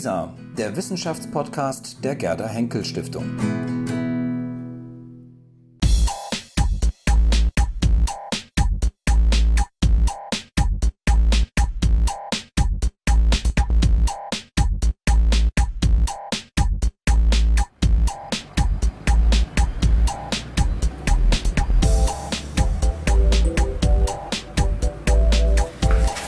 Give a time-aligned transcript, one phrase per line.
[0.00, 3.26] WISA, der Wissenschaftspodcast der Gerda Henkel Stiftung.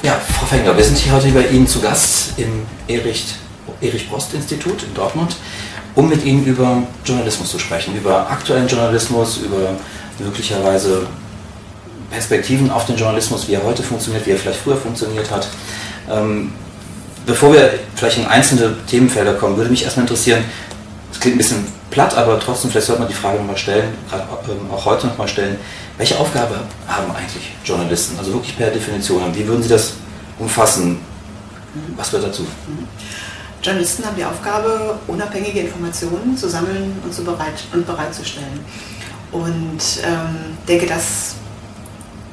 [0.02, 3.36] Ja, Frau Fengler, wir sind hier heute bei Ihnen zu Gast im Erich,
[3.82, 5.36] Erich Brost Institut in Dortmund,
[5.94, 9.76] um mit Ihnen über Journalismus zu sprechen, über aktuellen Journalismus, über
[10.18, 11.06] möglicherweise
[12.10, 15.48] Perspektiven auf den Journalismus, wie er heute funktioniert, wie er vielleicht früher funktioniert hat.
[16.10, 16.52] Ähm,
[17.26, 20.44] bevor wir vielleicht in einzelne Themenfelder kommen, würde mich erstmal interessieren,
[21.10, 24.70] es klingt ein bisschen platt, aber trotzdem, vielleicht sollte man die Frage nochmal stellen, ähm,
[24.72, 25.56] auch heute nochmal stellen,
[25.98, 28.18] welche Aufgabe haben eigentlich Journalisten?
[28.18, 29.22] Also wirklich per Definition.
[29.34, 29.92] Wie würden Sie das
[30.38, 30.98] umfassen?
[31.96, 32.46] Was gehört dazu?
[33.62, 38.60] Journalisten haben die Aufgabe, unabhängige Informationen zu sammeln und, zu bereit, und bereitzustellen.
[39.30, 41.36] Und ähm, denke, dass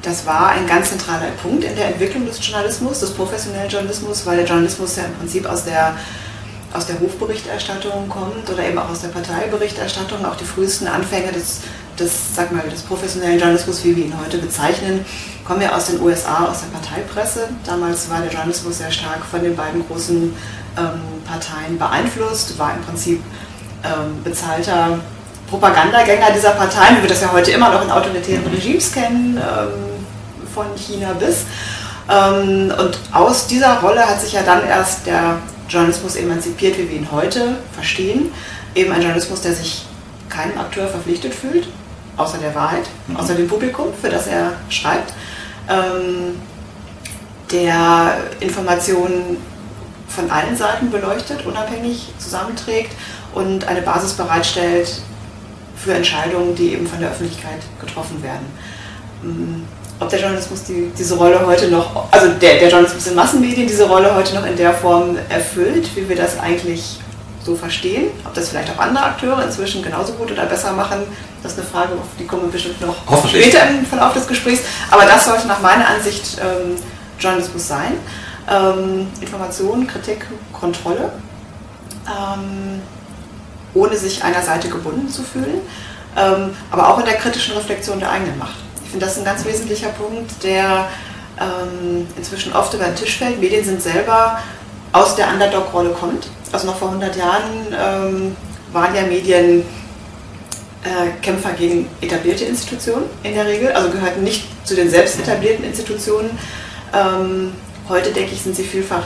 [0.02, 4.38] das war ein ganz zentraler Punkt in der Entwicklung des Journalismus, des professionellen Journalismus, weil
[4.38, 5.94] der Journalismus ja im Prinzip aus der,
[6.72, 10.24] aus der Hofberichterstattung kommt oder eben auch aus der Parteiberichterstattung.
[10.24, 11.60] Auch die frühesten Anfänge des,
[12.00, 15.04] des, sag mal, des professionellen Journalismus, wie wir ihn heute bezeichnen,
[15.44, 17.48] kommen ja aus den USA, aus der Parteipresse.
[17.64, 20.34] Damals war der Journalismus sehr stark von den beiden großen
[20.78, 23.22] ähm, Parteien beeinflusst, war im Prinzip
[23.84, 24.98] ähm, bezahlter
[25.48, 30.06] Propagandagänger dieser Parteien, wie wir das ja heute immer noch in autoritären Regimes kennen, ähm,
[30.54, 31.44] von China bis.
[32.08, 36.96] Ähm, und aus dieser Rolle hat sich ja dann erst der Journalismus emanzipiert, wie wir
[36.96, 38.32] ihn heute verstehen.
[38.74, 39.84] Eben ein Journalismus, der sich
[40.28, 41.68] keinem Akteur verpflichtet fühlt,
[42.20, 45.12] außer der Wahrheit, außer dem Publikum, für das er schreibt,
[45.68, 46.40] ähm,
[47.50, 49.38] der Informationen
[50.08, 52.92] von allen Seiten beleuchtet, unabhängig zusammenträgt
[53.34, 55.02] und eine Basis bereitstellt
[55.76, 58.46] für Entscheidungen, die eben von der Öffentlichkeit getroffen werden.
[59.22, 59.62] Mm,
[59.98, 63.88] Ob der Journalismus die, diese Rolle heute noch, also der, der Journalismus in Massenmedien diese
[63.88, 67.00] Rolle heute noch in der Form erfüllt, wie wir das eigentlich
[67.44, 71.02] so verstehen, ob das vielleicht auch andere Akteure inzwischen genauso gut oder besser machen,
[71.42, 72.96] das ist eine Frage, auf die kommen wir bestimmt noch
[73.26, 74.60] später im Verlauf des Gesprächs.
[74.90, 76.76] Aber das sollte nach meiner Ansicht ähm,
[77.18, 77.92] Journalismus sein.
[78.48, 81.12] Ähm, Information, Kritik, Kontrolle,
[82.06, 82.82] ähm,
[83.74, 85.60] ohne sich einer Seite gebunden zu fühlen,
[86.16, 88.56] ähm, aber auch in der kritischen Reflexion der eigenen Macht.
[88.84, 90.88] Ich finde das ein ganz wesentlicher Punkt, der
[91.40, 93.40] ähm, inzwischen oft über den Tisch fällt.
[93.40, 94.40] Medien sind selber
[94.92, 96.26] aus der Underdog-Rolle kommt.
[96.52, 98.36] Also noch vor 100 Jahren ähm,
[98.72, 99.62] waren ja Medien
[100.82, 105.64] äh, Kämpfer gegen etablierte Institutionen in der Regel, also gehörten nicht zu den selbst etablierten
[105.64, 106.30] Institutionen.
[106.92, 107.52] Ähm,
[107.88, 109.04] heute denke ich, sind sie vielfach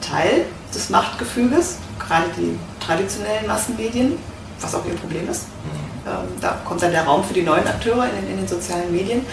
[0.00, 4.18] Teil des Machtgefüges, gerade die traditionellen Massenmedien,
[4.66, 5.46] was auch ihr Problem ist.
[6.06, 8.92] Ähm, da kommt dann der Raum für die neuen Akteure in den, in den sozialen
[8.92, 9.26] Medien.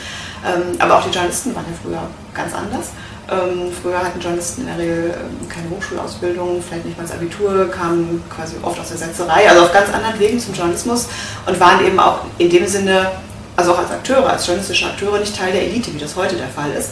[0.45, 2.01] Ähm, aber auch die Journalisten waren ja früher
[2.33, 2.89] ganz anders.
[3.29, 7.69] Ähm, früher hatten Journalisten in der Regel ähm, keine Hochschulausbildung, vielleicht nicht mal das Abitur,
[7.69, 11.07] kamen quasi oft aus der Setzerei, also auf ganz anderen Wegen zum Journalismus
[11.45, 13.11] und waren eben auch in dem Sinne,
[13.55, 16.49] also auch als Akteure, als journalistische Akteure nicht Teil der Elite, wie das heute der
[16.49, 16.91] Fall ist.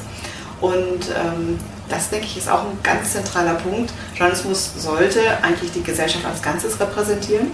[0.61, 1.59] Und ähm,
[1.89, 3.91] das, denke ich, ist auch ein ganz zentraler Punkt.
[4.15, 7.51] Journalismus sollte eigentlich die Gesellschaft als Ganzes repräsentieren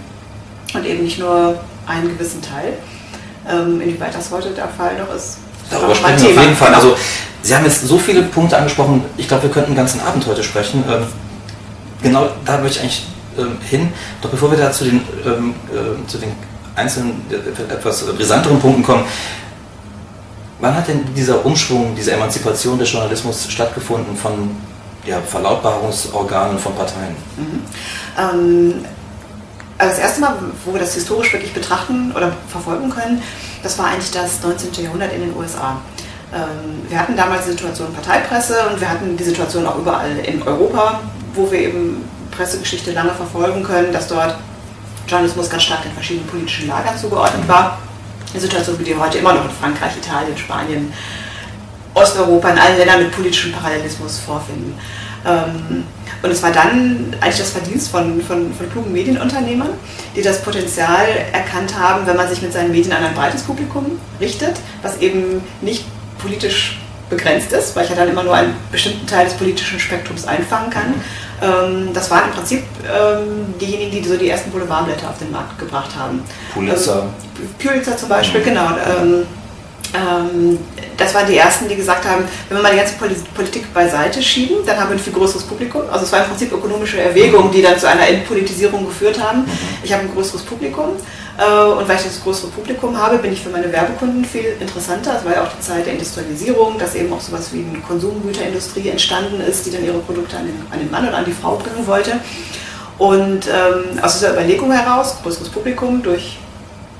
[0.74, 2.74] und eben nicht nur einen gewissen Teil.
[3.48, 5.38] Ähm, inwieweit das heute der Fall noch ist,
[5.70, 6.74] Darüber sprechen wir auf jeden Fall.
[6.74, 6.96] Also
[7.42, 10.42] Sie haben jetzt so viele Punkte angesprochen, ich glaube, wir könnten den ganzen Abend heute
[10.42, 10.84] sprechen.
[10.88, 11.06] Ähm,
[12.02, 13.06] genau da möchte ich eigentlich
[13.38, 13.92] ähm, hin.
[14.20, 16.32] Doch bevor wir da zu den, ähm, äh, zu den
[16.74, 19.04] einzelnen, äh, etwas brisanteren Punkten kommen,
[20.60, 24.50] wann hat denn dieser Umschwung, diese Emanzipation des Journalismus stattgefunden von
[25.06, 27.16] ja, Verlautbarungsorganen von Parteien?
[28.18, 28.84] Ähm,
[29.78, 30.34] also das erste Mal,
[30.64, 33.22] wo wir das historisch wirklich betrachten oder verfolgen können,
[33.62, 34.84] das war eigentlich das 19.
[34.84, 35.80] Jahrhundert in den USA.
[36.34, 40.42] Ähm, wir hatten damals die Situation Parteipresse und wir hatten die Situation auch überall in
[40.42, 41.00] Europa,
[41.34, 44.36] wo wir eben Pressegeschichte lange verfolgen können, dass dort
[45.06, 47.78] Journalismus ganz stark in verschiedenen politischen Lagern zugeordnet war.
[48.30, 50.92] Eine Situation, wie die heute immer noch in Frankreich, Italien, Spanien,
[51.94, 54.78] Osteuropa, in allen Ländern mit politischem Parallelismus vorfinden.
[55.26, 55.84] Ähm,
[56.22, 59.70] und es war dann eigentlich das Verdienst von, von, von klugen Medienunternehmern,
[60.16, 63.98] die das Potenzial erkannt haben, wenn man sich mit seinen Medien an ein breites Publikum
[64.20, 65.84] richtet, was eben nicht
[66.18, 66.78] politisch
[67.08, 70.70] begrenzt ist, weil ich ja dann immer nur einen bestimmten Teil des politischen Spektrums einfangen
[70.70, 70.94] kann.
[71.40, 75.58] Ähm, das waren im Prinzip ähm, diejenigen, die so die ersten Boulevardblätter auf den Markt
[75.58, 76.22] gebracht haben.
[76.52, 77.06] Pulitzer.
[77.38, 78.66] Ähm, Pulitzer zum Beispiel, genau.
[80.98, 84.66] Das waren die ersten, die gesagt haben, wenn wir mal die ganze Politik beiseite schieben,
[84.66, 85.82] dann haben wir ein viel größeres Publikum.
[85.90, 89.44] Also es war im Prinzip ökonomische Erwägungen, die dann zu einer Entpolitisierung geführt haben.
[89.84, 90.96] Ich habe ein größeres Publikum
[91.38, 95.16] äh, und weil ich das größere Publikum habe, bin ich für meine Werbekunden viel interessanter.
[95.18, 98.88] Es war ja auch die Zeit der Industrialisierung, dass eben auch sowas wie eine Konsumgüterindustrie
[98.88, 101.54] entstanden ist, die dann ihre Produkte an den, an den Mann oder an die Frau
[101.54, 102.18] bringen wollte.
[102.98, 106.38] Und ähm, aus dieser Überlegung heraus, größeres Publikum durch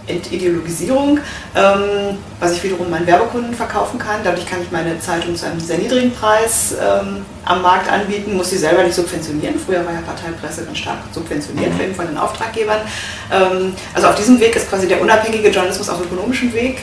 [0.08, 1.18] Entideologisierung,
[1.54, 4.20] ähm, was ich wiederum meinen Werbekunden verkaufen kann.
[4.24, 8.50] Dadurch kann ich meine Zeitung zu einem sehr niedrigen Preis ähm, am Markt anbieten, muss
[8.50, 9.58] sie selber nicht subventionieren.
[9.58, 11.94] Früher war ja Parteipresse ganz stark subventioniert mhm.
[11.94, 12.80] von den Auftraggebern.
[13.32, 16.78] Ähm, also auf diesem Weg ist quasi der unabhängige Journalismus auf ökonomischem Weg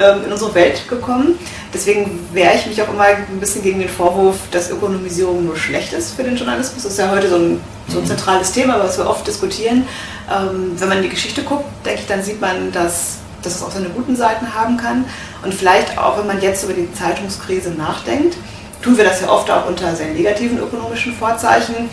[0.00, 1.38] ähm, in unsere Welt gekommen.
[1.72, 5.92] Deswegen wehre ich mich auch immer ein bisschen gegen den Vorwurf, dass Ökonomisierung nur schlecht
[5.92, 6.82] ist für den Journalismus.
[6.82, 8.08] Das ist ja heute so ein, so ein mhm.
[8.08, 9.86] zentrales Thema, was wir oft diskutieren.
[10.30, 13.62] Ähm, wenn man in die Geschichte guckt, denke ich, dann sieht man, dass, dass es
[13.62, 15.04] auch seine guten Seiten haben kann.
[15.44, 18.36] Und vielleicht auch, wenn man jetzt über die Zeitungskrise nachdenkt,
[18.82, 21.90] tun wir das ja oft auch unter sehr negativen ökonomischen Vorzeichen.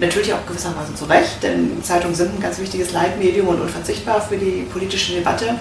[0.00, 4.36] Natürlich auch gewissermaßen zu Recht, denn Zeitungen sind ein ganz wichtiges Leitmedium und unverzichtbar für
[4.36, 5.54] die politische Debatte.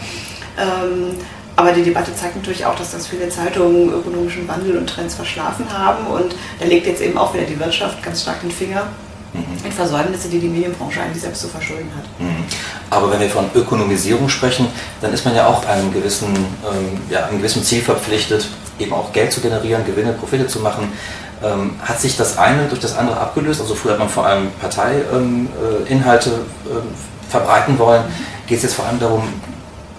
[1.58, 5.16] Ähm, aber die Debatte zeigt natürlich auch, dass das viele Zeitungen ökonomischen Wandel und Trends
[5.16, 6.08] verschlafen haben.
[6.08, 8.84] Und da legt jetzt eben auch wieder die Wirtschaft ganz stark den Finger
[9.34, 9.66] mhm.
[9.66, 12.06] in Versäumnisse, die die Medienbranche eigentlich selbst zu verschulden hat.
[12.20, 12.46] Mhm.
[12.90, 14.68] Aber wenn wir von Ökonomisierung sprechen,
[15.02, 18.48] dann ist man ja auch einem gewissen, ähm, ja, einem gewissen Ziel verpflichtet,
[18.80, 20.92] eben auch Geld zu generieren, Gewinne, Profite zu machen.
[21.44, 23.62] Ähm, hat sich das eine durch das andere abgelöst?
[23.62, 25.50] Also früher hat man vor allem Parteiinhalte ähm,
[26.66, 28.04] äh, verbreiten wollen.
[28.04, 28.48] Mhm.
[28.48, 29.24] Geht es jetzt vor allem darum,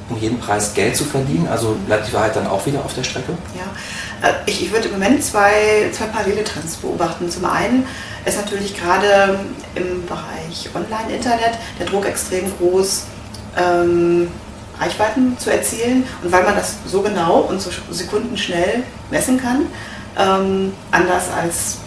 [0.09, 1.49] um jeden Preis Geld zu verdienen?
[1.49, 3.33] Also bleibt die Wahrheit dann auch wieder auf der Strecke?
[3.55, 7.31] Ja, äh, ich, ich würde im Moment zwei, zwei parallele Trends beobachten.
[7.31, 7.87] Zum einen
[8.25, 9.39] ist natürlich gerade
[9.75, 13.05] im Bereich Online-Internet der Druck extrem groß,
[13.57, 14.29] ähm,
[14.81, 16.05] Reichweiten zu erzielen.
[16.23, 19.67] Und weil man das so genau und so sekundenschnell messen kann,
[20.19, 21.79] ähm, anders als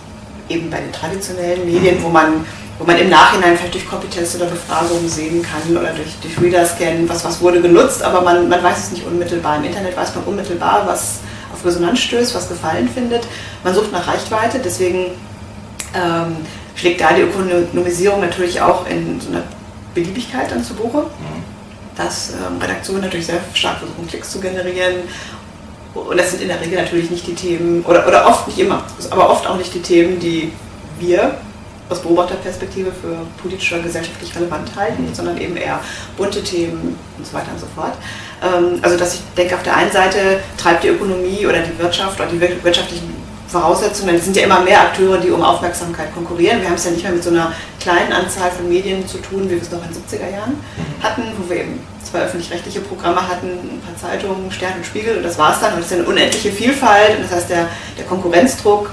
[0.50, 2.45] eben bei den traditionellen Medien, wo man
[2.81, 7.07] wo man im Nachhinein vielleicht durch Copytests oder Befragungen sehen kann oder durch, durch Reader-Scan,
[7.07, 9.57] was, was wurde genutzt, aber man, man weiß es nicht unmittelbar.
[9.57, 11.19] Im Internet weiß man unmittelbar, was
[11.53, 13.27] auf Resonanz stößt, was Gefallen findet.
[13.63, 15.11] Man sucht nach Reichweite, deswegen
[15.93, 16.37] ähm,
[16.73, 19.43] schlägt da die Ökonomisierung natürlich auch in so einer
[19.93, 21.01] Beliebigkeit dann zu Buche.
[21.03, 21.43] Mhm.
[21.95, 24.95] Dass ähm, Redaktionen natürlich sehr stark versuchen, Klicks zu generieren
[25.93, 28.81] und das sind in der Regel natürlich nicht die Themen, oder, oder oft nicht immer,
[29.11, 30.53] aber oft auch nicht die Themen, die
[30.99, 31.37] wir
[31.91, 35.79] aus Beobachterperspektive für politisch oder gesellschaftlich relevant halten, sondern eben eher
[36.17, 37.93] bunte Themen und so weiter und so fort.
[38.41, 42.19] Ähm, also dass ich denke, auf der einen Seite treibt die Ökonomie oder die Wirtschaft
[42.19, 46.61] oder die wirtschaftlichen Voraussetzungen, es sind ja immer mehr Akteure, die um Aufmerksamkeit konkurrieren.
[46.61, 47.51] Wir haben es ja nicht mehr mit so einer
[47.81, 50.53] kleinen Anzahl von Medien zu tun, wie wir es noch in den 70er Jahren
[51.03, 55.23] hatten, wo wir eben zwei öffentlich-rechtliche Programme hatten, ein paar Zeitungen, Stern und Spiegel und
[55.23, 55.73] das war es dann.
[55.73, 57.67] Und es ist eine unendliche Vielfalt und das heißt, der,
[57.97, 58.91] der Konkurrenzdruck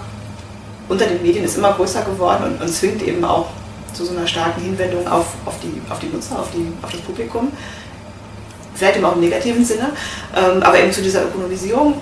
[0.88, 3.46] unter den Medien ist immer größer geworden und, und zwingt eben auch
[3.92, 7.00] zu so einer starken Hinwendung auf, auf, die, auf die Nutzer, auf, die, auf das
[7.00, 7.52] Publikum.
[8.74, 9.90] Vielleicht eben auch im negativen Sinne,
[10.36, 11.94] ähm, aber eben zu dieser Ökonomisierung,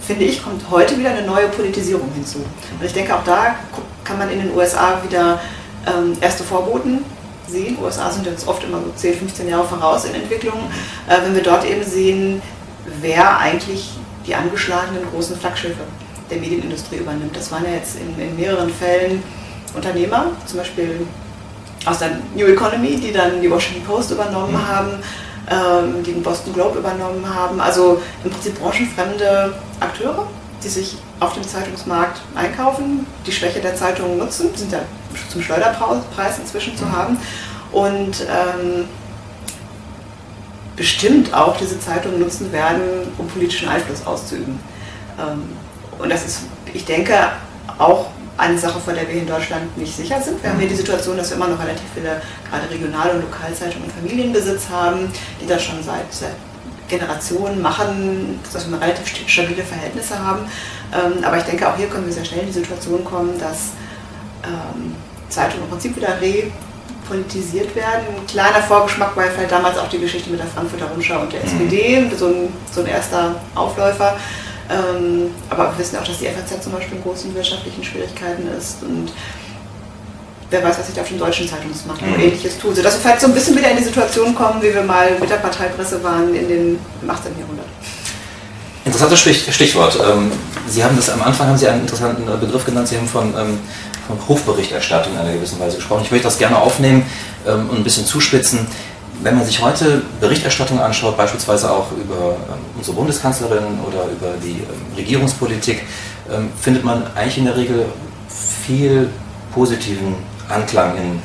[0.00, 2.38] finde ich, kommt heute wieder eine neue Politisierung hinzu.
[2.38, 3.54] Und ich denke, auch da
[4.02, 5.40] kann man in den USA wieder
[5.86, 7.04] ähm, erste Vorboten
[7.46, 7.78] sehen.
[7.80, 10.58] USA sind jetzt oft immer so 10, 15 Jahre voraus in Entwicklung.
[11.08, 12.42] Äh, wenn wir dort eben sehen,
[13.00, 13.90] wer eigentlich
[14.26, 15.84] die angeschlagenen großen Flaggschiffe
[16.30, 17.36] der Medienindustrie übernimmt.
[17.36, 19.22] Das waren ja jetzt in, in mehreren Fällen
[19.74, 21.06] Unternehmer, zum Beispiel
[21.86, 24.68] aus der New Economy, die dann die Washington Post übernommen mhm.
[24.68, 24.90] haben,
[25.50, 27.60] ähm, die den Boston Globe übernommen haben.
[27.60, 30.26] Also im Prinzip branchenfremde Akteure,
[30.62, 34.80] die sich auf dem Zeitungsmarkt einkaufen, die Schwäche der Zeitungen nutzen, sind ja
[35.30, 36.92] zum Schleuderpreis inzwischen zu mhm.
[36.92, 37.18] haben
[37.72, 38.88] und ähm,
[40.76, 42.80] bestimmt auch diese Zeitungen nutzen werden,
[43.18, 44.58] um politischen Einfluss auszuüben.
[45.18, 45.42] Ähm,
[46.02, 46.40] und das ist,
[46.72, 47.14] ich denke,
[47.78, 50.42] auch eine Sache, vor der wir in Deutschland nicht sicher sind.
[50.42, 53.84] Wir haben hier die Situation, dass wir immer noch relativ viele gerade Regional- und Lokalzeitungen
[53.84, 56.36] im Familienbesitz haben, die das schon seit, seit
[56.88, 60.40] Generationen machen, dass wir relativ stabile Verhältnisse haben.
[60.92, 63.72] Ähm, aber ich denke, auch hier können wir sehr schnell in die Situation kommen, dass
[64.44, 64.96] ähm,
[65.28, 68.06] Zeitungen im Prinzip wieder repolitisiert werden.
[68.16, 71.44] Ein kleiner Vorgeschmack war vielleicht damals auch die Geschichte mit der Frankfurter Rundschau und der
[71.44, 72.16] SPD, mhm.
[72.16, 74.16] so ein, so ein erster Aufläufer.
[74.70, 78.82] Ähm, aber wir wissen auch, dass die FAZ zum Beispiel in großen wirtschaftlichen Schwierigkeiten ist
[78.82, 79.12] und
[80.50, 82.20] wer weiß, was sich da auf dem deutschen Zeitungsmarkt mhm.
[82.20, 82.76] ähnliches tut.
[82.76, 85.28] Sodass wir vielleicht so ein bisschen wieder in die Situation kommen, wie wir mal mit
[85.28, 87.32] der Parteipresse waren in den, im 18.
[87.38, 87.66] Jahrhundert.
[88.84, 89.98] Interessantes Stichwort.
[90.02, 90.32] Ähm,
[90.66, 92.88] Sie haben das am Anfang haben Sie einen interessanten äh, Begriff genannt.
[92.88, 93.58] Sie haben von, ähm,
[94.06, 96.02] von Hofberichterstattung in einer gewissen Weise gesprochen.
[96.04, 97.04] Ich möchte das gerne aufnehmen
[97.46, 98.66] ähm, und ein bisschen zuspitzen.
[99.22, 104.60] Wenn man sich heute Berichterstattung anschaut, beispielsweise auch über ähm, unsere Bundeskanzlerin oder über die
[104.60, 105.82] ähm, Regierungspolitik,
[106.30, 107.86] ähm, findet man eigentlich in der Regel
[108.64, 109.10] viel
[109.52, 110.14] positiven
[110.48, 111.22] Anklang in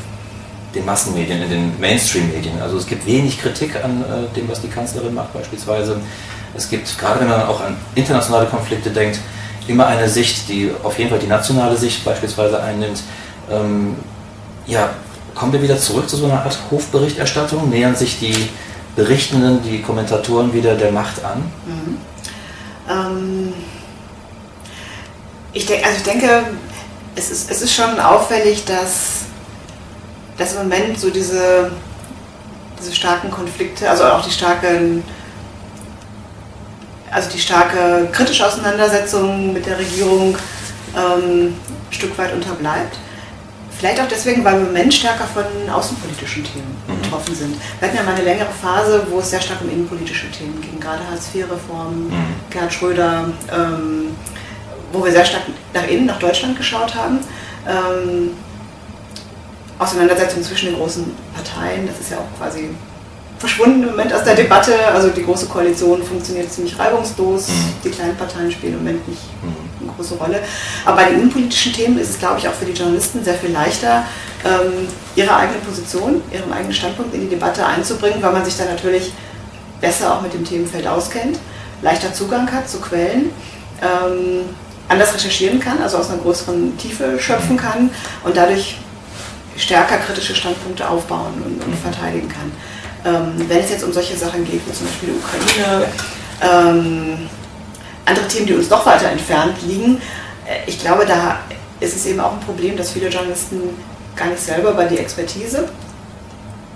[0.73, 2.61] den Massenmedien, in den Mainstream-Medien.
[2.61, 5.97] Also es gibt wenig Kritik an äh, dem, was die Kanzlerin macht beispielsweise.
[6.53, 9.19] Es gibt, gerade wenn man auch an internationale Konflikte denkt,
[9.67, 13.01] immer eine Sicht, die auf jeden Fall die nationale Sicht beispielsweise einnimmt.
[14.67, 14.91] Ja,
[15.35, 17.69] kommen wir wieder zurück zu so einer Art Hofberichterstattung?
[17.69, 18.49] Nähern sich die
[18.95, 21.51] Berichtenden, die Kommentatoren wieder der Macht an?
[21.65, 21.97] Mhm.
[22.89, 23.53] Ähm,
[25.53, 26.43] ich, denk, also ich denke,
[27.15, 29.25] es ist, es ist schon auffällig, dass,
[30.37, 31.71] dass im Moment so diese,
[32.79, 35.03] diese starken Konflikte, also auch die starken
[37.15, 40.37] also die starke kritische Auseinandersetzung mit der Regierung
[40.95, 41.55] ähm, ein
[41.89, 42.97] Stück weit unterbleibt.
[43.77, 47.01] Vielleicht auch deswegen, weil wir im Moment stärker von außenpolitischen Themen mhm.
[47.01, 47.55] betroffen sind.
[47.79, 50.79] Wir hatten ja mal eine längere Phase, wo es sehr stark um innenpolitische Themen ging,
[50.79, 52.35] gerade Hartz-IV-Reform, mhm.
[52.49, 54.15] Gerhard Schröder, ähm,
[54.93, 57.19] wo wir sehr stark nach innen, nach Deutschland geschaut haben.
[57.67, 58.31] Ähm,
[59.77, 62.69] Auseinandersetzungen zwischen den großen Parteien, das ist ja auch quasi
[63.39, 64.73] verschwunden im Moment aus der Debatte.
[64.93, 67.49] Also die große Koalition funktioniert ziemlich reibungslos.
[67.49, 67.73] Mhm.
[67.83, 69.64] Die kleinen Parteien spielen im Moment nicht mhm.
[69.85, 70.39] Eine große Rolle.
[70.85, 73.51] Aber bei den innenpolitischen Themen ist es, glaube ich, auch für die Journalisten sehr viel
[73.51, 74.03] leichter,
[74.43, 78.67] ähm, ihre eigene Position, ihren eigenen Standpunkt in die Debatte einzubringen, weil man sich dann
[78.67, 79.11] natürlich
[79.81, 81.39] besser auch mit dem Themenfeld auskennt,
[81.81, 83.31] leichter Zugang hat zu Quellen.
[83.81, 84.45] Ähm,
[84.87, 87.89] anders recherchieren kann, also aus einer größeren Tiefe schöpfen kann
[88.23, 88.77] und dadurch
[89.57, 92.51] stärker kritische Standpunkte aufbauen und, und verteidigen kann.
[93.05, 95.85] Ähm, wenn es jetzt um solche Sachen geht, wie zum Beispiel die Ukraine,
[96.41, 97.29] ähm,
[98.05, 100.01] andere Themen, die uns noch weiter entfernt liegen,
[100.45, 101.39] äh, ich glaube, da
[101.79, 103.61] ist es eben auch ein Problem, dass viele Journalisten
[104.15, 105.67] gar nicht selber über die Expertise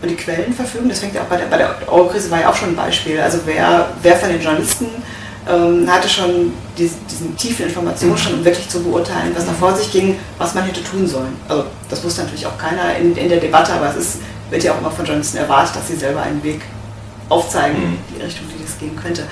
[0.01, 0.89] und die Quellen verfügen.
[0.89, 3.19] Das fängt ja auch bei der, bei der Eurokrise war ja auch schon ein Beispiel.
[3.19, 4.87] Also wer, wer von den Journalisten
[5.49, 9.91] ähm, hatte schon diesen, diesen tiefen Informationsstand, um wirklich zu beurteilen, was da vor sich
[9.91, 11.35] ging, was man hätte tun sollen.
[11.47, 14.17] Also das wusste natürlich auch keiner in, in der Debatte, aber es ist
[14.49, 16.61] wird ja auch immer von Journalisten erwartet, dass sie selber einen Weg
[17.29, 17.97] aufzeigen, mhm.
[18.15, 19.23] die Richtung, die das gehen könnte.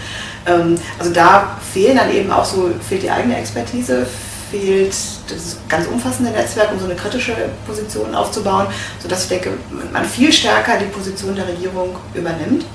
[0.46, 4.08] Ähm, also da fehlen dann eben auch so, fehlt die eigene Expertise,
[4.50, 4.96] fehlt
[5.28, 7.36] das ganz umfassende Netzwerk, um so eine kritische
[7.66, 8.68] Position aufzubauen,
[9.02, 9.54] sodass ich denke,
[9.92, 12.66] man viel stärker die Position der Regierung übernimmt,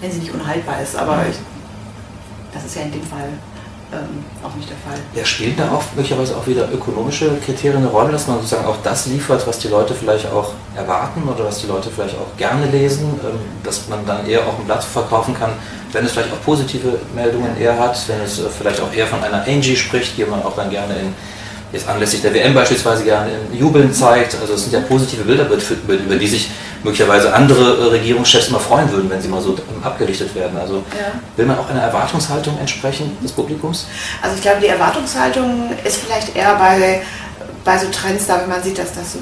[0.00, 0.96] wenn sie nicht unhaltbar ist.
[0.96, 1.36] Aber ich,
[2.52, 3.28] das ist ja in dem Fall
[3.92, 4.98] ähm, auch nicht der Fall.
[5.14, 8.76] Ja, spielen da auch möglicherweise auch wieder ökonomische Kriterien eine Rolle, dass man sozusagen auch
[8.82, 12.66] das liefert, was die Leute vielleicht auch erwarten oder was die Leute vielleicht auch gerne
[12.66, 15.52] lesen, ähm, dass man dann eher auch ein Blatt verkaufen kann,
[15.92, 19.22] wenn es vielleicht auch positive Meldungen eher hat, wenn es äh, vielleicht auch eher von
[19.22, 21.14] einer Angie spricht, die man auch dann gerne in
[21.72, 24.36] jetzt anlässlich der WM beispielsweise gerne in Jubeln zeigt.
[24.40, 26.50] Also es sind ja positive Bilder, über die sich
[26.82, 30.58] möglicherweise andere äh, Regierungschefs immer freuen würden, wenn sie mal so abgerichtet werden.
[30.58, 31.12] Also ja.
[31.36, 33.86] will man auch einer Erwartungshaltung entsprechen des Publikums?
[34.22, 37.02] Also ich glaube, die Erwartungshaltung ist vielleicht eher bei,
[37.64, 39.18] bei so Trends da, wenn man sieht, dass das so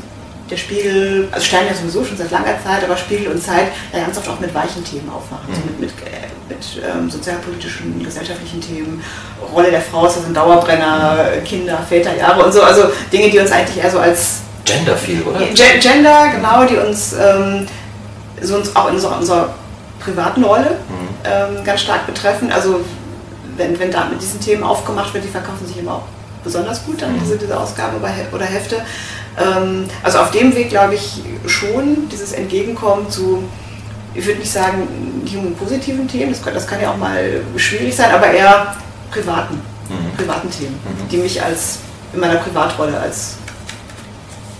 [0.51, 4.01] der Spiegel, also Stein ja sowieso schon seit langer Zeit, aber Spiegel und Zeit ja
[4.01, 5.55] ganz oft auch mit weichen Themen aufmachen, mhm.
[5.55, 9.03] so mit, mit, äh, mit ähm, sozialpolitischen, gesellschaftlichen Themen,
[9.53, 13.83] Rolle der Frau das ein Dauerbrenner, Kinder, Väterjahre und so, also Dinge, die uns eigentlich
[13.83, 15.41] eher so als Gender viel, oder?
[15.55, 17.67] Gender, genau, die uns, ähm,
[18.43, 19.55] so uns auch in unserer, unserer
[20.01, 21.09] privaten Rolle mhm.
[21.25, 22.53] ähm, ganz stark betreffen.
[22.53, 22.81] Also
[23.57, 26.05] wenn, wenn da mit diesen Themen aufgemacht wird, die verkaufen sich immer auch
[26.45, 27.21] besonders gut, dann mhm.
[27.21, 27.97] diese, diese Ausgaben
[28.33, 28.83] oder Hefte.
[29.39, 33.45] Ähm, also auf dem Weg glaube ich schon, dieses Entgegenkommen zu,
[34.15, 37.95] ich würde nicht sagen jungen positiven Themen, das kann, das kann ja auch mal schwierig
[37.95, 38.75] sein, aber eher
[39.11, 40.17] privaten, mhm.
[40.17, 41.09] privaten Themen, mhm.
[41.09, 41.79] die mich als
[42.13, 43.37] in meiner Privatrolle als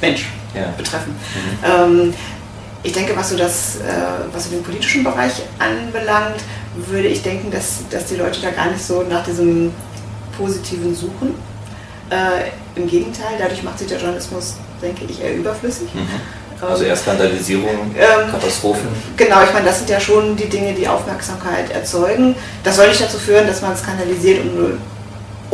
[0.01, 0.73] Mensch ja.
[0.77, 1.15] betreffen.
[1.15, 2.05] Mhm.
[2.09, 2.15] Ähm,
[2.83, 3.83] ich denke, was so, das, äh,
[4.33, 6.41] was so den politischen Bereich anbelangt,
[6.77, 9.73] würde ich denken, dass, dass die Leute da gar nicht so nach diesem
[10.37, 11.35] Positiven suchen.
[12.11, 15.93] Äh, Im Gegenteil, dadurch macht sich der Journalismus, denke ich, eher überflüssig.
[15.95, 16.07] Mhm.
[16.61, 18.89] Also eher Skandalisierung, ähm, Katastrophen.
[19.17, 22.35] Genau, ich meine, das sind ja schon die Dinge, die Aufmerksamkeit erzeugen.
[22.65, 24.79] Das soll nicht dazu führen, dass man skandalisiert und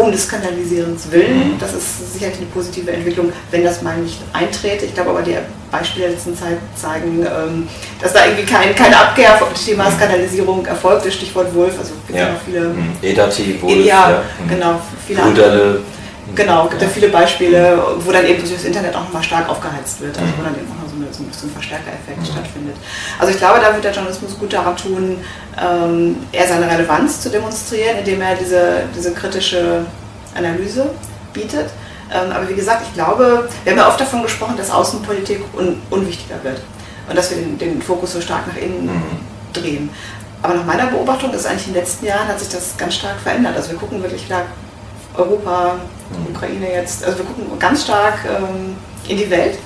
[0.03, 1.55] um des Skandalisierens willen.
[1.55, 1.59] Mhm.
[1.59, 4.87] Das ist sicherlich eine positive Entwicklung, wenn das mal nicht eintrete.
[4.87, 5.37] Ich glaube aber, die
[5.71, 7.69] Beispiele der letzten Zeit zeigen, ähm,
[8.01, 9.95] dass da irgendwie kein, keine Abkehr vom Thema mhm.
[9.95, 11.07] Skandalisierung erfolgt.
[11.07, 12.61] Das Stichwort Wolf, also gibt ja, noch viele.
[12.61, 12.93] Mhm.
[13.01, 14.23] Edati, Wolf, ja, ja.
[14.49, 14.81] genau.
[15.07, 15.81] Viele Bruderle.
[16.35, 16.89] Genau, gibt ja.
[16.89, 20.31] ja viele Beispiele, wo dann eben durch das Internet auch nochmal stark aufgeheizt wird, also
[20.39, 22.77] wo dann eben auch so, so ein Verstärkereffekt stattfindet.
[23.19, 25.19] Also ich glaube, da wird der Journalismus gut daran tun,
[25.61, 29.85] ähm, eher seine Relevanz zu demonstrieren, indem er diese, diese kritische
[30.35, 30.91] Analyse
[31.33, 31.71] bietet.
[32.13, 35.81] Ähm, aber wie gesagt, ich glaube, wir haben ja oft davon gesprochen, dass Außenpolitik un
[35.91, 36.61] unwichtiger wird.
[37.09, 39.53] und dass wir den, den Fokus so stark nach innen mhm.
[39.53, 39.91] drehen.
[40.43, 43.19] Aber nach meiner Beobachtung ist eigentlich in den letzten Jahren hat sich das ganz stark
[43.21, 43.57] verändert.
[43.57, 44.43] Also wir gucken wirklich klar
[45.15, 45.75] Europa,
[46.11, 46.35] mhm.
[46.35, 48.77] Ukraine jetzt, also wir gucken ganz stark ähm,
[49.09, 49.59] in die Welt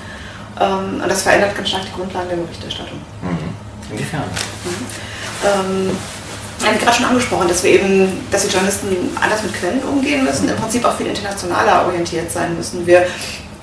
[0.59, 2.99] ähm, und das verändert ganz stark die Grundlagen der Berichterstattung.
[3.21, 3.91] Mhm.
[3.91, 4.23] Inwiefern?
[4.23, 5.89] Mhm.
[5.89, 5.97] Ähm,
[6.59, 8.87] ich habe gerade schon angesprochen, dass wir eben, dass die Journalisten
[9.21, 12.85] anders mit Quellen umgehen müssen, im Prinzip auch viel internationaler orientiert sein müssen.
[12.87, 13.05] Wir,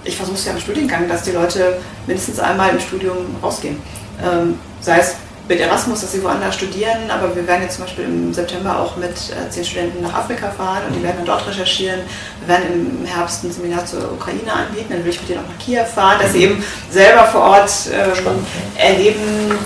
[0.04, 3.82] ich versuche es ja im Studiengang, dass die Leute mindestens einmal im Studium rausgehen.
[4.22, 5.16] Ähm, sei es
[5.48, 8.96] mit Erasmus, dass sie woanders studieren, aber wir werden jetzt zum Beispiel im September auch
[8.96, 12.00] mit äh, zehn Studenten nach Afrika fahren und die werden dann dort recherchieren.
[12.40, 15.48] Wir werden im Herbst ein Seminar zur Ukraine anbieten, dann will ich mit denen auch
[15.48, 18.46] nach Kiew fahren, dass sie eben selber vor Ort ähm,
[18.76, 19.58] erleben,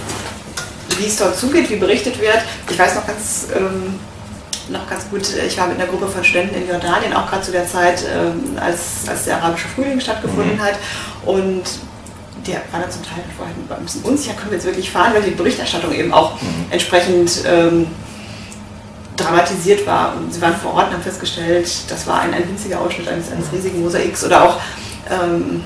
[0.99, 2.38] wie es dort zugeht, wie berichtet wird.
[2.68, 4.00] Ich weiß noch ganz, ähm,
[4.70, 7.52] noch ganz gut, ich war mit einer Gruppe von Studenten in Jordanien, auch gerade zu
[7.52, 10.62] der Zeit, ähm, als, als der arabische Frühling stattgefunden mhm.
[10.62, 10.75] hat.
[11.25, 11.62] Und
[12.49, 15.23] die waren dann zum Teil vorher ein bisschen unsicher, können wir jetzt wirklich fahren, weil
[15.23, 16.67] die Berichterstattung eben auch mhm.
[16.71, 17.87] entsprechend ähm,
[19.17, 20.17] dramatisiert war.
[20.17, 23.31] Und sie waren vor Ort und haben festgestellt, das war ein, ein winziger Ausschnitt eines,
[23.31, 24.25] eines riesigen Mosaiks.
[24.25, 24.61] Oder auch
[25.11, 25.62] ähm,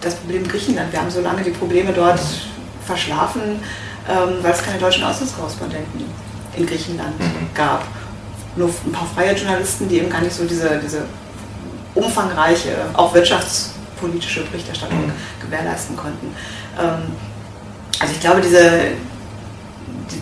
[0.00, 0.92] das Problem Griechenland.
[0.92, 2.86] Wir haben so lange die Probleme dort mhm.
[2.86, 3.42] verschlafen,
[4.08, 6.04] ähm, weil es keine deutschen Auslandskorrespondenten
[6.56, 7.54] in Griechenland mhm.
[7.54, 7.84] gab.
[8.56, 11.04] Nur ein paar freie Journalisten, die eben gar nicht so diese, diese
[11.94, 13.14] umfangreiche, auch
[14.00, 15.12] wirtschaftspolitische Berichterstattung mhm.
[15.40, 16.34] gewährleisten konnten.
[16.78, 17.12] Ähm,
[17.98, 18.92] also ich glaube, diese,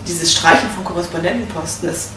[0.06, 2.10] dieses Streichen von Korrespondentenposten ist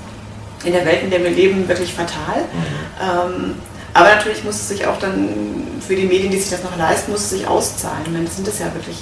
[0.64, 2.42] in der Welt, in der wir leben, wirklich fatal.
[2.54, 3.44] Mhm.
[3.44, 3.56] Ähm,
[3.94, 5.30] aber natürlich muss es sich auch dann
[5.86, 8.02] für die Medien, die sich das noch leisten, muss es sich auszahlen.
[8.06, 8.98] Ich meine, das sind es ja wirklich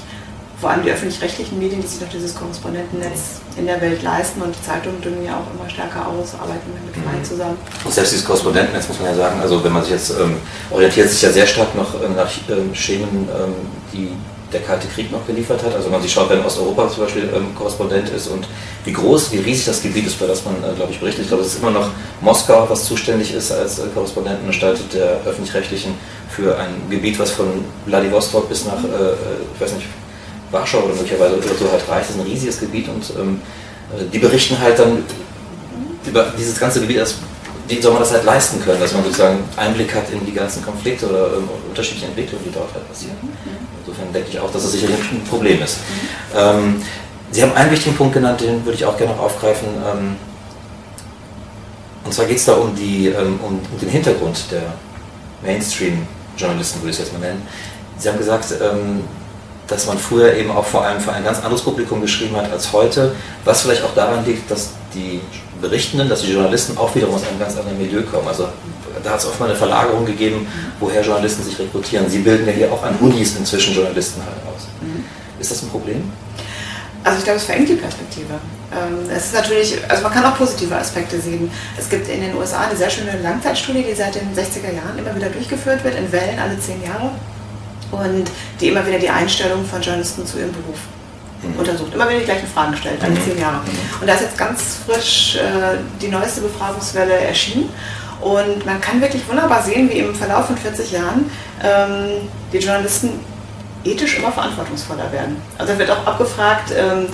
[0.60, 4.54] vor allem die öffentlich-rechtlichen Medien, die sich noch dieses Korrespondentennetz in der Welt leisten und
[4.54, 7.24] die Zeitungen dünnen ja auch immer stärker aus, arbeiten mit Freien mhm.
[7.24, 7.58] zusammen.
[7.84, 10.38] Und selbst dieses Korrespondentennetz muss man ja sagen, also wenn man sich jetzt ähm,
[10.70, 13.56] orientiert sich ja sehr stark noch äh, nach ähm, Schemen, ähm,
[13.94, 14.10] die
[14.52, 15.74] der Kalte Krieg noch geliefert hat.
[15.74, 18.48] Also wenn man sich schaut, wenn Osteuropa zum Beispiel ähm, Korrespondent ist und
[18.84, 21.24] wie groß, wie riesig das Gebiet ist, bei das man, äh, glaube ich, berichtet.
[21.24, 21.90] Ich glaube, es ist immer noch
[22.22, 25.94] Moskau, was zuständig ist als äh, Korrespondentenanstalt der Öffentlich-Rechtlichen
[26.30, 29.14] für ein Gebiet, was von Vladivostok bis nach, äh,
[29.54, 29.86] ich weiß nicht,
[30.52, 32.10] Warschau oder möglicherweise oder so halt reicht.
[32.10, 33.42] Das ist ein riesiges Gebiet und ähm,
[33.96, 35.04] äh, die berichten halt dann
[36.06, 37.16] über dieses ganze Gebiet, als,
[37.68, 40.64] wie soll man das halt leisten können, dass man sozusagen Einblick hat in die ganzen
[40.64, 43.16] Konflikte oder ähm, unterschiedliche Entwicklungen, die dort halt passieren.
[43.86, 45.78] Insofern denke ich auch, dass das sicherlich ein Problem ist.
[46.36, 46.82] Ähm,
[47.32, 49.68] Sie haben einen wichtigen Punkt genannt, den würde ich auch gerne noch aufgreifen.
[49.68, 50.16] Ähm,
[52.04, 54.64] und zwar geht es da um, die, ähm, um, um, den Hintergrund der
[55.44, 57.48] Mainstream-Journalisten, würde ich es jetzt mal nennen.
[57.98, 59.02] Sie haben gesagt, ähm,
[59.70, 62.74] dass man früher eben auch vor allem für ein ganz anderes Publikum geschrieben hat als
[62.74, 65.22] heute, was vielleicht auch daran liegt, dass die
[65.62, 68.28] Berichtenden, dass die Journalisten auch wiederum aus einem ganz anderen Milieu kommen.
[68.28, 68.48] Also
[69.04, 70.48] da hat es oft mal eine Verlagerung gegeben,
[70.80, 72.10] woher Journalisten sich rekrutieren.
[72.10, 74.68] Sie bilden ja hier auch an Unis inzwischen Journalisten halt aus.
[74.82, 75.04] Mhm.
[75.40, 76.12] Ist das ein Problem?
[77.04, 78.34] Also ich glaube, es verengt die Perspektive.
[78.72, 81.50] Ähm, es ist natürlich, also man kann auch positive Aspekte sehen.
[81.78, 85.16] Es gibt in den USA eine sehr schöne Langzeitstudie, die seit den 60er Jahren immer
[85.16, 87.12] wieder durchgeführt wird, in Wellen alle zehn Jahre
[87.92, 88.26] und
[88.60, 90.78] die immer wieder die Einstellung von Journalisten zu ihrem Beruf
[91.42, 91.60] mhm.
[91.60, 91.94] untersucht.
[91.94, 93.24] Immer wieder die gleichen Fragen stellt, alle mhm.
[93.24, 93.62] zehn Jahre.
[94.00, 97.70] Und da ist jetzt ganz frisch äh, die neueste Befragungswelle erschienen.
[98.22, 101.32] Und man kann wirklich wunderbar sehen, wie im Verlauf von 40 Jahren
[101.64, 103.12] ähm, die Journalisten
[103.86, 105.42] ethisch immer verantwortungsvoller werden.
[105.58, 107.08] Also da wird auch abgefragt, ähm,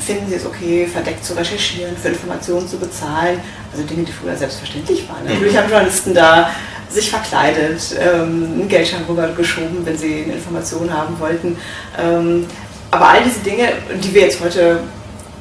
[0.00, 3.40] finden Sie es okay, verdeckt zu recherchieren, für Informationen zu bezahlen?
[3.72, 5.24] Also Dinge, die früher selbstverständlich waren.
[5.24, 6.50] Natürlich haben Journalisten da
[6.88, 11.56] sich verkleidet, ähm, einen Geldschein rübergeschoben, wenn sie eine Information haben wollten.
[11.98, 12.46] Ähm,
[12.90, 14.80] aber all diese Dinge, die wir jetzt heute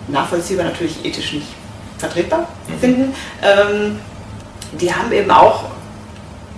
[0.07, 1.47] nachvollziehbar natürlich ethisch nicht
[1.97, 2.79] vertretbar mhm.
[2.79, 3.99] finden, ähm,
[4.73, 5.65] die haben eben auch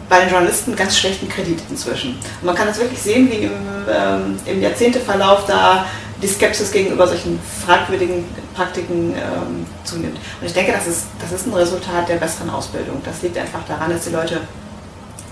[0.10, 2.12] bei den Journalisten ganz schlechten Kredit inzwischen.
[2.12, 3.52] Und man kann das wirklich sehen, wie im,
[3.88, 5.86] ähm, im Jahrzehnteverlauf da
[6.22, 10.18] die Skepsis gegenüber solchen fragwürdigen Praktiken ähm, zunimmt.
[10.40, 13.02] Und ich denke, das ist, das ist ein Resultat der besseren Ausbildung.
[13.06, 14.42] Das liegt einfach daran, dass die Leute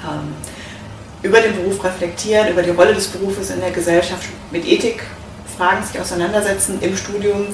[0.04, 0.34] ähm,
[1.22, 6.00] über den Beruf reflektieren, über die Rolle des Berufes in der Gesellschaft, mit Ethikfragen sich
[6.00, 7.48] auseinandersetzen im Studium.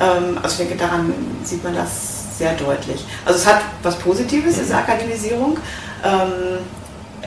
[0.00, 1.12] Ähm, also ich denke, daran
[1.44, 3.04] sieht man das sehr deutlich.
[3.26, 5.58] Also es hat was Positives, diese Akademisierung.
[6.02, 6.58] Ähm,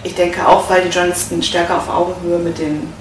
[0.04, 2.92] ich denke auch, weil die Journalisten stärker auf Augenhöhe mit, den,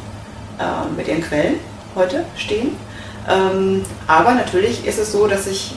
[0.59, 2.77] äh, mit ihren Quellen heute stehen.
[3.29, 5.75] Ähm, aber natürlich ist es so, dass sich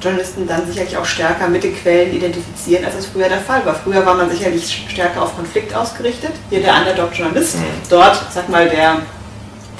[0.00, 3.74] Journalisten dann sicherlich auch stärker mit den Quellen identifizieren, als es früher der Fall war.
[3.74, 6.32] Früher war man sicherlich stärker auf Konflikt ausgerichtet.
[6.50, 7.64] Hier der Underdog-Journalist, mhm.
[7.88, 8.98] dort, sag mal, der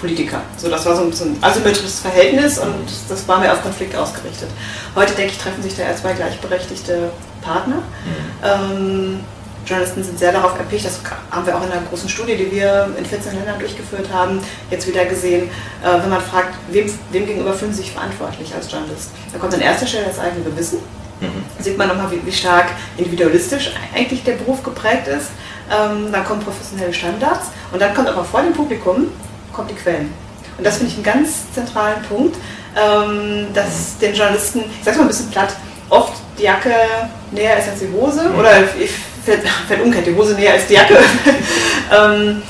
[0.00, 0.40] Politiker.
[0.56, 4.48] So, das war so ein asymmetrisches Verhältnis und das war mehr auf Konflikt ausgerichtet.
[4.94, 7.10] Heute, denke ich, treffen sich da eher zwei gleichberechtigte
[7.42, 7.76] Partner.
[7.76, 8.42] Mhm.
[8.42, 9.20] Ähm,
[9.66, 11.00] Journalisten sind sehr darauf erpicht, das
[11.30, 14.86] haben wir auch in einer großen Studie, die wir in 14 Ländern durchgeführt haben, jetzt
[14.86, 15.48] wieder gesehen,
[15.82, 19.10] äh, wenn man fragt, wem, wem gegenüber fühlen Sie sich verantwortlich als Journalist?
[19.32, 20.78] Da kommt an erster Stelle das eigene Gewissen.
[21.20, 21.44] Mhm.
[21.62, 25.28] Sieht man nochmal, wie, wie, stark individualistisch eigentlich der Beruf geprägt ist.
[25.70, 29.08] Ähm, dann kommen professionelle Standards und dann kommt aber vor dem Publikum
[29.52, 30.12] kommt die Quellen.
[30.58, 32.36] Und das finde ich einen ganz zentralen Punkt,
[32.76, 35.54] ähm, dass den Journalisten, ich sage mal ein bisschen platt,
[35.88, 36.74] oft die Jacke
[37.30, 38.38] näher ist als die Hose mhm.
[38.38, 38.92] oder ich
[39.24, 40.98] fällt, fällt umgekehrt, die Hose näher als die Jacke.
[41.96, 42.42] ähm,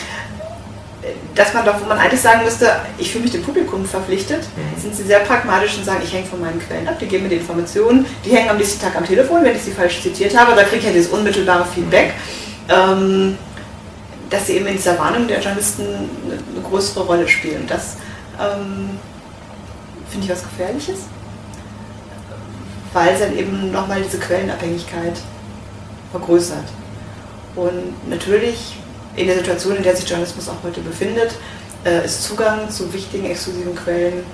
[1.35, 4.81] dass man doch, wo man eigentlich sagen müsste, ich fühle mich dem Publikum verpflichtet, mhm.
[4.81, 7.31] sind sie sehr pragmatisch und sagen, ich hänge von meinen Quellen ab, die geben mir
[7.31, 10.55] die Informationen, die hängen am nächsten Tag am Telefon, wenn ich sie falsch zitiert habe,
[10.55, 12.13] da kriege ich ja dieses unmittelbare Feedback,
[12.69, 13.37] ähm,
[14.31, 17.67] dass sie eben in dieser Warnung der Journalisten eine, größere Rolle spielen.
[17.67, 17.97] Das
[18.41, 18.91] ähm,
[20.09, 21.01] finde ich was Gefährliches,
[22.93, 25.15] weil dann eben nochmal diese Quellenabhängigkeit
[26.15, 26.69] vergrößert.
[27.57, 28.77] Und natürlich
[29.17, 31.35] in der Situation, in der sich Journalismus auch heute befindet,
[31.85, 34.25] äh, ist Zugang zu wichtigen exklusiven Quellen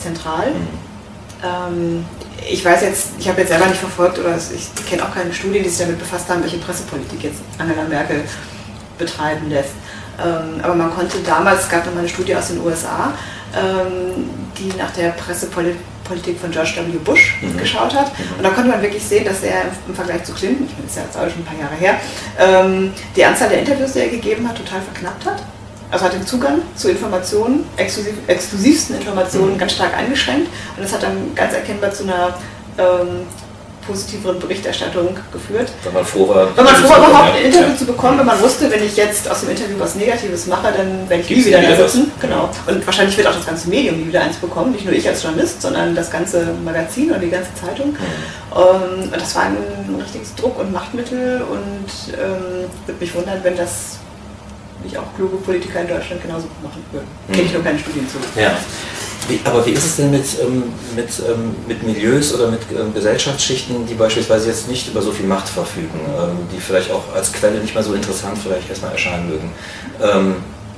[0.00, 0.50] zentral.
[0.50, 0.66] Mhm.
[1.44, 2.04] Ähm,
[2.48, 5.62] ich weiß jetzt, ich habe jetzt selber nicht verfolgt oder ich kenne auch keine Studien,
[5.62, 8.22] die sich damit befasst haben, welche Pressepolitik jetzt Angela Merkel
[8.98, 9.74] betreiben lässt.
[10.18, 13.12] Ähm, aber man konnte damals, es gab noch mal eine Studie aus den USA,
[13.54, 16.98] ähm, die nach der Pressepolitik Politik von George W.
[16.98, 17.56] Bush mhm.
[17.58, 18.12] geschaut hat.
[18.36, 20.92] Und da konnte man wirklich sehen, dass er im Vergleich zu Clinton, ich meine, das
[20.92, 22.00] ist ja jetzt auch schon ein paar Jahre her,
[22.38, 25.42] ähm, die Anzahl der Interviews, die er gegeben hat, total verknappt hat.
[25.90, 29.58] Also hat den Zugang zu Informationen, exklusiv, exklusivsten Informationen mhm.
[29.58, 30.48] ganz stark eingeschränkt.
[30.76, 32.36] Und das hat dann ganz erkennbar zu einer
[32.78, 33.26] ähm,
[33.86, 35.70] positiveren Berichterstattung geführt.
[35.84, 37.76] Wenn man froh war, wenn man froh war überhaupt ein Interview ja.
[37.76, 41.08] zu bekommen, wenn man wusste, wenn ich jetzt aus dem Interview was Negatives mache, dann
[41.08, 42.10] werde ich Gibt's nie wieder da sitzen.
[42.20, 42.50] Genau.
[42.66, 45.22] Und wahrscheinlich wird auch das ganze Medium nie wieder eins bekommen, nicht nur ich als
[45.22, 47.90] Journalist, sondern das ganze Magazin und die ganze Zeitung.
[47.90, 48.56] Mhm.
[48.56, 49.56] Und das war ein
[50.00, 53.98] richtiges Druck- und Machtmittel und ähm, würde mich wundern, wenn das
[54.82, 57.08] nicht auch kluge Politiker in Deutschland genauso machen würden.
[57.28, 57.32] Mhm.
[57.32, 58.18] Kenne ich nur keine Studien zu.
[58.40, 58.56] Ja.
[59.28, 62.94] Wie, aber wie ist es denn mit, ähm, mit, ähm, mit Milieus oder mit ähm,
[62.94, 66.00] Gesellschaftsschichten, die beispielsweise jetzt nicht über so viel Macht verfügen,
[66.54, 69.50] die vielleicht auch als Quelle nicht mehr so interessant vielleicht erstmal erscheinen mögen?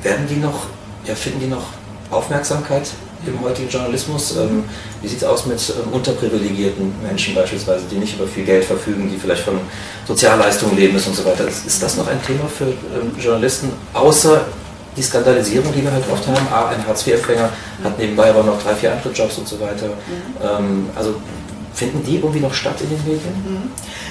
[0.02, 0.66] Werden die noch,
[1.04, 1.64] ja, finden die noch
[2.10, 2.88] Aufmerksamkeit
[3.26, 4.36] im heutigen Journalismus?
[5.02, 5.60] Wie sieht es aus mit
[5.92, 9.58] unterprivilegierten Menschen beispielsweise, die nicht über viel Geld verfügen, die vielleicht von
[10.06, 11.46] Sozialleistungen leben müssen und so weiter?
[11.48, 12.72] Ist das noch ein Thema für
[13.20, 14.46] Journalisten, außer
[14.98, 16.46] die Skandalisierung, die wir halt oft haben.
[16.52, 17.48] A, ein Hartz-IV-Empfänger
[17.84, 19.86] hat nebenbei aber noch drei, vier andere Jobs und so weiter.
[20.42, 21.14] Ähm, also
[21.72, 23.34] finden die irgendwie noch statt in den Medien?
[23.46, 23.70] Mhm.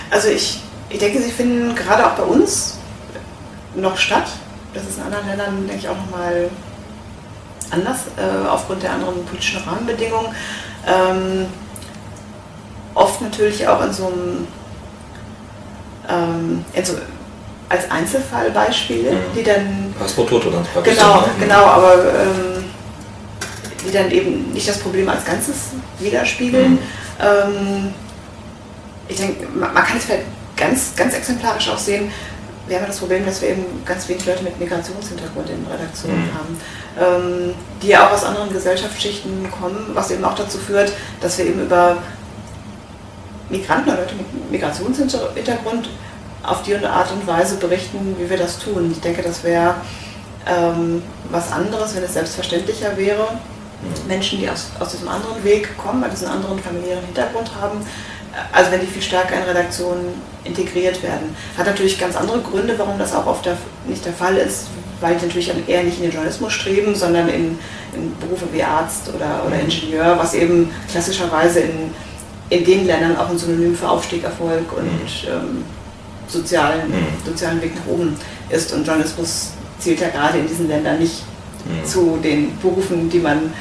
[0.10, 2.78] Also ich, ich denke, sie finden gerade auch bei uns
[3.76, 4.28] noch statt.
[4.74, 6.50] Das ist in anderen Ländern, denke ich, auch nochmal
[7.70, 10.34] anders, äh, aufgrund der anderen politischen Rahmenbedingungen.
[10.88, 11.48] Ähm,
[12.94, 14.48] oft natürlich auch in so einem,
[16.10, 16.94] ähm, in so,
[17.70, 19.18] als Einzelfallbeispiele, mhm.
[19.36, 19.94] die dann.
[20.74, 20.96] Praktisch.
[20.96, 22.66] Genau, genau, aber ähm,
[23.86, 25.56] die dann eben nicht das Problem als Ganzes
[26.00, 26.74] widerspiegeln.
[26.74, 26.80] Mhm.
[27.20, 27.94] Ähm,
[29.08, 30.26] ich denke, man, man, kann es vielleicht
[30.56, 32.12] ganz, ganz exemplarisch auch sehen.
[32.68, 36.26] Wir haben ja das Problem, dass wir eben ganz wenig Leute mit Migrationshintergrund in Redaktionen
[36.26, 36.34] mhm.
[36.34, 36.62] haben,
[37.00, 41.46] ähm, die ja auch aus anderen Gesellschaftsschichten kommen, was eben auch dazu führt, dass wir
[41.46, 41.98] eben über
[43.50, 45.90] Migranten oder Leute mit Migrationshintergrund
[46.48, 48.90] auf die Art und Weise berichten, wie wir das tun.
[48.92, 49.76] Ich denke, das wäre
[50.48, 53.28] ähm, was anderes, wenn es selbstverständlicher wäre.
[53.82, 54.08] Mhm.
[54.08, 57.86] Menschen, die aus, aus diesem anderen Weg kommen, diesen anderen familiären Hintergrund haben,
[58.52, 60.06] also wenn die viel stärker in Redaktionen
[60.44, 61.36] integriert werden.
[61.58, 64.68] Hat natürlich ganz andere Gründe, warum das auch oft der, nicht der Fall ist,
[65.02, 67.60] weil die natürlich eher nicht in den Journalismus streben, sondern in,
[67.94, 69.64] in Berufe wie Arzt oder, oder mhm.
[69.64, 71.92] Ingenieur, was eben klassischerweise in,
[72.50, 75.28] in den Ländern auch ein Synonym für Aufstieg, Erfolg und mhm.
[75.28, 75.64] ähm,
[76.28, 77.26] sozialen, mhm.
[77.26, 78.16] sozialen Weg nach oben
[78.50, 78.74] ist.
[78.74, 81.24] Und Journalismus zählt ja gerade in diesen Ländern nicht
[81.66, 81.86] mhm.
[81.86, 83.54] zu den Berufen, die man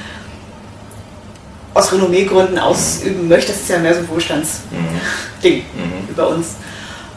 [1.74, 3.52] aus Renommeegründen ausüben möchte.
[3.52, 6.09] Das ist ja mehr so ein Wohlstandsding mhm.
[6.09, 6.55] über uns.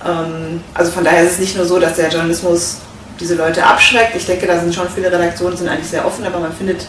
[0.05, 2.77] Ähm, also von daher ist es nicht nur so, dass der Journalismus
[3.19, 4.15] diese Leute abschreckt.
[4.15, 6.85] Ich denke, da sind schon viele Redaktionen, sind eigentlich sehr offen, aber man findet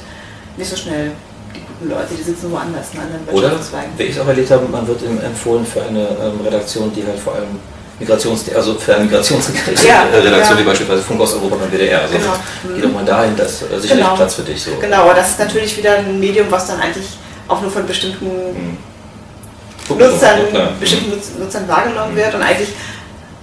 [0.56, 1.12] nicht so schnell
[1.54, 3.58] die guten Leute, die sitzen woanders in anderen Oder,
[3.96, 7.18] wie ich es auch erlebt habe, man wird empfohlen für eine ähm, Redaktion, die halt
[7.18, 7.58] vor allem
[8.00, 10.58] Migrations also für eine Migrationsredaktion ja, ja.
[10.58, 12.00] wie beispielsweise Funk aus Europa beim WDR.
[12.00, 12.74] Also genau.
[12.74, 14.16] geh doch mal dahin, das ist sicherlich genau.
[14.16, 14.62] Platz für dich.
[14.62, 14.70] So.
[14.80, 17.06] Genau, aber das ist natürlich wieder ein Medium, was dann eigentlich
[17.46, 19.98] auch nur von bestimmten mhm.
[19.98, 20.40] Nutzern,
[20.80, 22.16] bestimmten Nutzern wahrgenommen mhm.
[22.16, 22.70] wird und eigentlich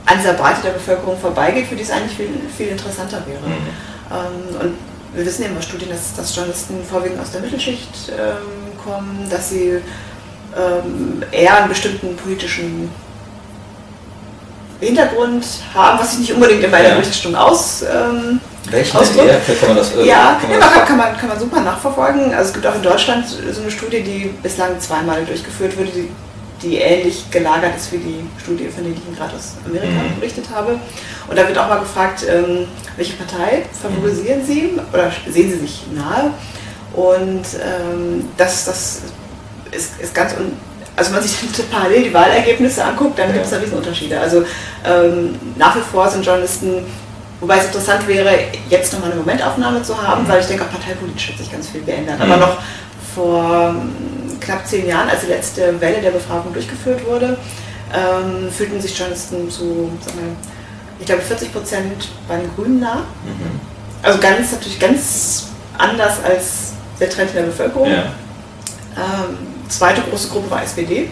[0.05, 3.45] an dieser Breite der Bevölkerung vorbeigeht, für die es eigentlich viel, viel interessanter wäre.
[3.45, 3.67] Mhm.
[4.11, 4.75] Ähm, und
[5.13, 9.49] wir wissen ja immer Studien, dass, dass Journalisten vorwiegend aus der Mittelschicht ähm, kommen, dass
[9.49, 9.81] sie
[10.57, 12.89] ähm, eher an bestimmten politischen
[14.79, 16.93] Hintergrund haben, was sich nicht unbedingt in meiner ja.
[16.95, 17.81] Berichterstattung aus.
[17.81, 19.59] Ähm, Welchen ausdrückt.
[19.59, 22.33] Kann man das, äh, ja, kann man, ja, kann, man, kann man super nachverfolgen.
[22.33, 26.09] Also es gibt auch in Deutschland so eine Studie, die bislang zweimal durchgeführt wurde, die,
[26.61, 30.19] die ähnlich gelagert ist wie die Studie, von der ich Ihnen gerade aus Amerika mhm.
[30.19, 30.79] berichtet habe.
[31.27, 35.83] Und da wird auch mal gefragt, ähm, welche Partei favorisieren Sie oder sehen Sie sich
[35.93, 36.31] nahe?
[36.93, 39.01] Und ähm, das, das
[39.71, 40.51] ist, ist ganz un
[40.97, 44.19] also wenn man sich parallel die Wahlergebnisse anguckt, dann gibt es da Riesenunterschiede.
[44.19, 44.43] Also
[44.83, 46.85] ähm, nach wie vor sind Journalisten,
[47.39, 48.31] wobei es interessant wäre,
[48.67, 50.27] jetzt nochmal eine Momentaufnahme zu haben, mhm.
[50.27, 52.17] weil ich denke, auch parteipolitisch hat sich ganz viel geändert.
[52.17, 52.31] Mhm.
[52.31, 52.57] Aber noch
[53.13, 57.37] vor ähm, knapp zehn Jahren, als die letzte Welle der Befragung durchgeführt wurde,
[57.93, 60.35] ähm, fühlten sich Journalisten zu, sagen wir,
[60.99, 62.95] ich glaube, 40 Prozent bei den Grünen nah.
[63.23, 63.59] Mhm.
[64.01, 67.87] Also ganz natürlich ganz anders als der Trend in der Bevölkerung.
[67.87, 68.05] Ja.
[68.95, 71.09] Ähm, zweite große Gruppe war SPD,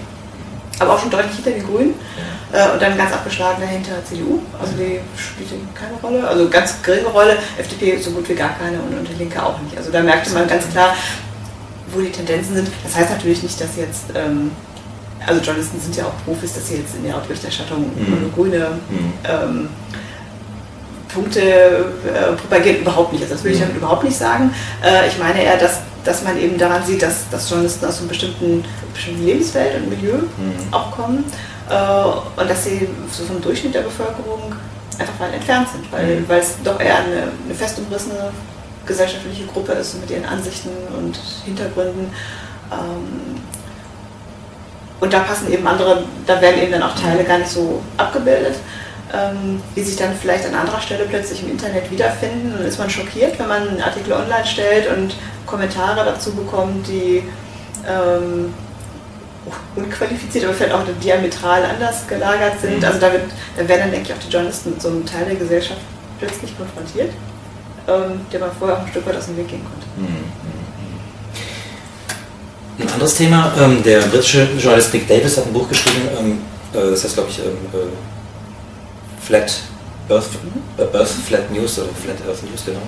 [0.79, 1.93] aber auch schon deutlich hinter den Grünen.
[2.17, 2.35] Ja.
[2.55, 7.07] Äh, und dann ganz abgeschlagen dahinter CDU, also die spielte keine Rolle, also ganz geringe
[7.07, 9.77] Rolle, FDP so gut wie gar keine und, und die Linke auch nicht.
[9.77, 10.95] Also da merkte man ganz klar,
[11.91, 12.69] wo die Tendenzen sind.
[12.83, 14.51] Das heißt natürlich nicht, dass jetzt, ähm,
[15.25, 18.31] also Journalisten sind ja auch Profis, dass sie jetzt in ihrer Berichterstattung mhm.
[18.33, 19.13] grüne mhm.
[19.23, 19.69] ähm,
[21.13, 23.23] Punkte äh, propagiert, überhaupt nicht.
[23.23, 23.63] Also das will ich mhm.
[23.63, 24.53] damit überhaupt nicht sagen.
[24.83, 28.07] Äh, ich meine eher, dass dass man eben daran sieht, dass, dass Journalisten aus einem
[28.07, 28.63] bestimmten,
[28.93, 30.71] bestimmten Lebensfeld und Milieu mhm.
[30.71, 31.25] auch kommen
[31.69, 34.55] äh, und dass sie so vom Durchschnitt der Bevölkerung
[34.97, 36.25] einfach weit entfernt sind, weil, mhm.
[36.29, 38.31] es doch eher eine, eine fest umrissene
[38.85, 42.11] gesellschaftliche Gruppe ist mit ihren Ansichten und Hintergründen.
[42.71, 43.41] Ähm,
[44.99, 48.55] und da passen eben andere, da werden eben dann auch Teile gar nicht so abgebildet
[49.15, 52.51] ähm, die sich dann vielleicht an anderer Stelle plötzlich im Internet wiederfinden.
[52.51, 56.87] Und dann ist man schockiert, wenn man einen Artikel online stellt und Kommentare dazu bekommt,
[56.87, 57.23] die
[57.87, 58.53] ähm,
[59.75, 62.79] unqualifiziert, aber vielleicht auch diametral anders gelagert sind.
[62.79, 62.85] Mhm.
[62.85, 63.23] Also da, wird,
[63.57, 65.81] da werden dann, denke ich, auch die Journalisten mit so einem Teil der Gesellschaft
[66.19, 67.11] plötzlich konfrontiert,
[67.87, 69.85] ähm, der man vorher auch ein Stück weit aus dem Weg gehen konnte.
[69.97, 70.25] Mhm.
[72.77, 76.39] Ein anderes Thema, ähm, der britische Journalist Nick Davis hat ein Buch geschrieben, ähm,
[76.73, 77.77] äh, das heißt, glaube ich, ähm, äh,
[79.25, 79.53] Flat
[80.09, 80.29] Earth,
[80.77, 82.81] äh, Earth Flat News oder Flat Earth News, genau.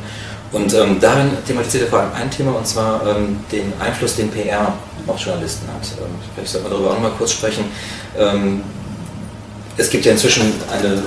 [0.52, 4.30] Und ähm, darin thematisiert er vor allem ein Thema, und zwar ähm, den Einfluss, den
[4.30, 4.74] PR
[5.06, 5.88] auf Journalisten hat.
[6.00, 7.66] Ähm, vielleicht sollte man darüber auch noch mal kurz sprechen.
[8.18, 8.64] Ähm,
[9.76, 11.04] es gibt ja inzwischen eine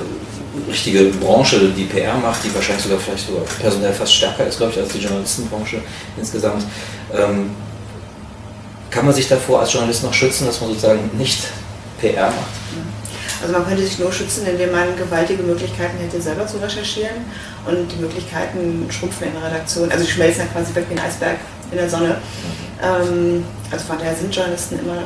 [0.69, 4.73] richtige Branche, die PR macht, die wahrscheinlich sogar vielleicht sogar personell fast stärker ist, glaube
[4.73, 5.79] ich, als die Journalistenbranche
[6.19, 6.64] insgesamt.
[7.14, 7.51] Ähm,
[8.90, 11.47] kann man sich davor als Journalist noch schützen, dass man sozusagen nicht
[12.01, 12.89] PR macht?
[13.42, 17.24] Also man könnte sich nur schützen, indem man gewaltige Möglichkeiten hätte, selber zu recherchieren.
[17.66, 19.90] Und die Möglichkeiten schrumpfen in der Redaktion.
[19.90, 21.37] Also die schmelzen dann quasi weg wie ein Eisberg
[21.70, 22.16] in der Sonne.
[22.83, 25.03] Ähm, also von daher sind Journalisten immer,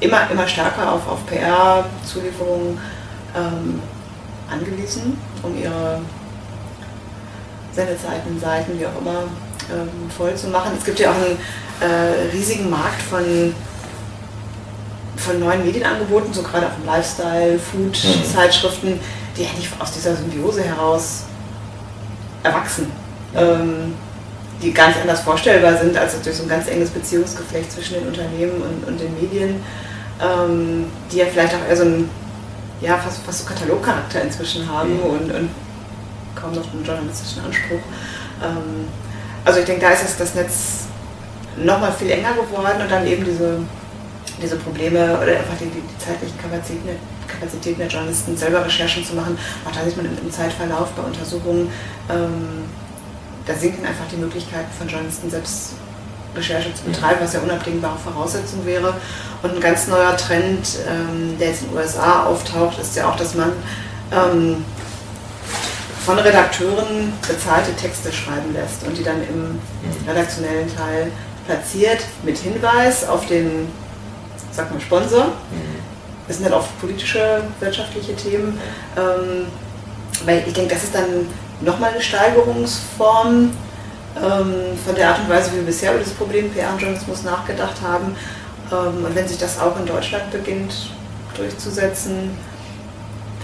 [0.00, 2.78] immer, immer stärker auf, auf PR-Zulieferungen
[3.36, 3.80] ähm,
[4.50, 6.00] angewiesen, um ihre
[7.72, 9.24] Sendezeiten, Seiten, wie auch immer,
[9.70, 10.72] ähm, voll zu machen.
[10.76, 11.38] Es gibt ja auch einen
[11.80, 13.54] äh, riesigen Markt von
[15.18, 19.00] von neuen Medienangeboten, so gerade auch im Lifestyle, Food-Zeitschriften, mhm.
[19.36, 21.24] die eigentlich aus dieser Symbiose heraus
[22.42, 22.90] erwachsen.
[23.34, 23.94] Ähm,
[24.62, 28.08] die gar nicht anders vorstellbar sind, als durch so ein ganz enges Beziehungsgeflecht zwischen den
[28.08, 29.62] Unternehmen und, und den Medien,
[30.20, 32.10] ähm, die ja vielleicht auch eher so einen
[32.80, 35.02] ja, fast, fast so Katalogcharakter inzwischen haben mhm.
[35.02, 35.50] und, und,
[36.34, 37.80] kaum noch einen journalistischen Anspruch.
[38.42, 38.86] Ähm,
[39.44, 40.86] also ich denke, da ist das, das Netz
[41.56, 43.58] nochmal viel enger geworden und dann eben diese
[44.42, 46.88] diese Probleme oder einfach die, die zeitlichen Kapazitäten,
[47.26, 49.38] Kapazitäten der Journalisten, selber Recherchen zu machen.
[49.64, 51.70] Auch da sieht man im, Zeitverlauf bei Untersuchungen,
[52.10, 52.64] ähm,
[53.46, 55.72] da sinken einfach die Möglichkeiten von Journalisten selbst
[56.36, 58.94] Recherche zu betreiben, was ja unabdingbare Voraussetzung wäre.
[59.42, 63.16] Und ein ganz neuer Trend, ähm, der jetzt in den USA auftaucht, ist ja auch,
[63.16, 63.52] dass man
[64.12, 64.64] ähm,
[66.04, 69.58] von Redakteuren bezahlte Texte schreiben lässt und die dann im
[70.06, 71.10] redaktionellen Teil
[71.46, 73.68] platziert mit Hinweis auf den
[74.58, 75.26] sag mal, Sponsor.
[75.26, 75.78] Mhm.
[76.26, 78.60] Das sind halt oft politische, wirtschaftliche Themen.
[78.96, 79.46] Ähm,
[80.24, 81.28] weil ich denke, das ist dann
[81.60, 83.50] nochmal eine Steigerungsform
[84.16, 88.16] ähm, von der Art und Weise, wie wir bisher über das Problem PR-Journalismus nachgedacht haben.
[88.70, 90.90] Ähm, und wenn sich das auch in Deutschland beginnt
[91.36, 92.36] durchzusetzen,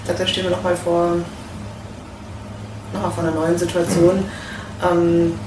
[0.07, 1.17] dann stehen wir nochmal vor,
[2.93, 4.25] noch vor einer neuen Situation.
[4.83, 5.39] Ähm,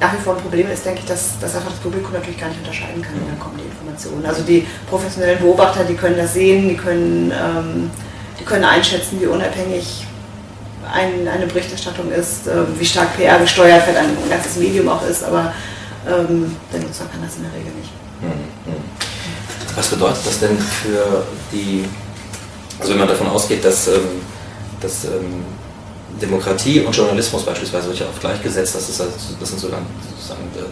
[0.00, 2.48] nach wie vor ein Problem ist, denke ich, dass, dass einfach das Publikum natürlich gar
[2.48, 4.24] nicht unterscheiden kann, woher kommen die Informationen.
[4.24, 7.90] Also die professionellen Beobachter, die können das sehen, die können, ähm,
[8.38, 10.06] die können einschätzen, wie unabhängig
[10.92, 15.22] ein, eine Berichterstattung ist, äh, wie stark PR gesteuert wird, ein ganzes Medium auch ist,
[15.22, 15.52] aber
[16.08, 17.90] ähm, der Nutzer kann das in der Regel nicht.
[19.76, 21.84] Was bedeutet das denn für die
[22.78, 24.22] Also wenn man davon ausgeht, dass, ähm,
[24.80, 25.44] dass ähm,
[26.20, 29.86] Demokratie und Journalismus beispielsweise wird ja oft gleichgesetzt, das, ist, das sind sozusagen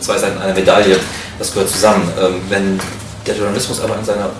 [0.01, 0.97] zwei Seiten einer Medaille,
[1.39, 2.11] das gehört zusammen.
[2.21, 2.81] Ähm, wenn
[3.27, 4.31] der Journalismus aber an seiner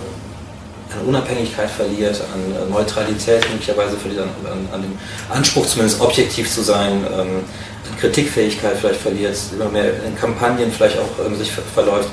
[0.91, 4.97] an Unabhängigkeit verliert, an Neutralität möglicherweise verliert, an, an, an dem
[5.29, 7.43] Anspruch zumindest objektiv zu sein, ähm,
[7.89, 12.09] an Kritikfähigkeit vielleicht verliert, immer mehr in Kampagnen vielleicht auch ähm, sich verläuft.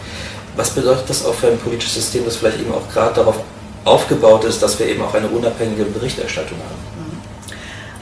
[0.57, 3.37] Was bedeutet das auch für ein politisches System, das vielleicht eben auch gerade darauf
[3.85, 6.59] aufgebaut ist, dass wir eben auch eine unabhängige Berichterstattung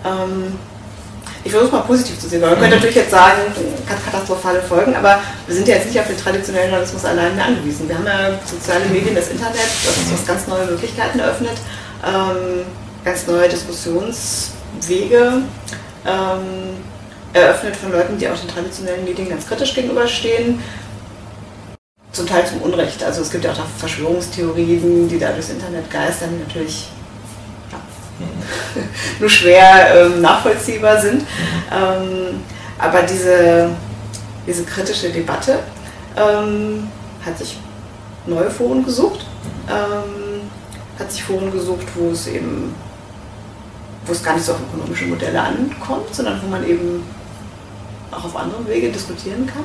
[0.04, 0.18] haben?
[0.34, 0.42] Mhm.
[0.42, 0.73] Ähm
[1.44, 3.42] ich versuche es mal positiv zu sehen, weil man könnte natürlich jetzt sagen,
[3.86, 7.86] katastrophale Folgen, aber wir sind ja jetzt nicht auf den traditionellen Journalismus allein mehr angewiesen.
[7.86, 10.26] Wir haben ja soziale Medien, das Internet, das uns mhm.
[10.26, 11.58] ganz neue Möglichkeiten eröffnet,
[12.02, 12.64] ähm,
[13.04, 15.42] ganz neue Diskussionswege
[16.06, 16.76] ähm,
[17.34, 20.62] eröffnet von Leuten, die auch den traditionellen Medien ganz kritisch gegenüberstehen.
[22.12, 23.02] Zum Teil zum Unrecht.
[23.02, 26.88] Also es gibt ja auch Verschwörungstheorien, die da durchs Internet geistern, die natürlich
[29.20, 31.22] nur schwer ähm, nachvollziehbar sind.
[31.72, 32.40] Ähm,
[32.78, 33.70] aber diese,
[34.46, 35.60] diese kritische Debatte
[36.16, 36.88] ähm,
[37.24, 37.58] hat sich
[38.26, 39.26] neue Foren gesucht,
[39.68, 40.42] ähm,
[40.98, 42.74] hat sich Foren gesucht, wo es eben
[44.06, 47.02] wo es gar nicht so auf ökonomische Modelle ankommt, sondern wo man eben
[48.10, 49.64] auch auf andere Wege diskutieren kann.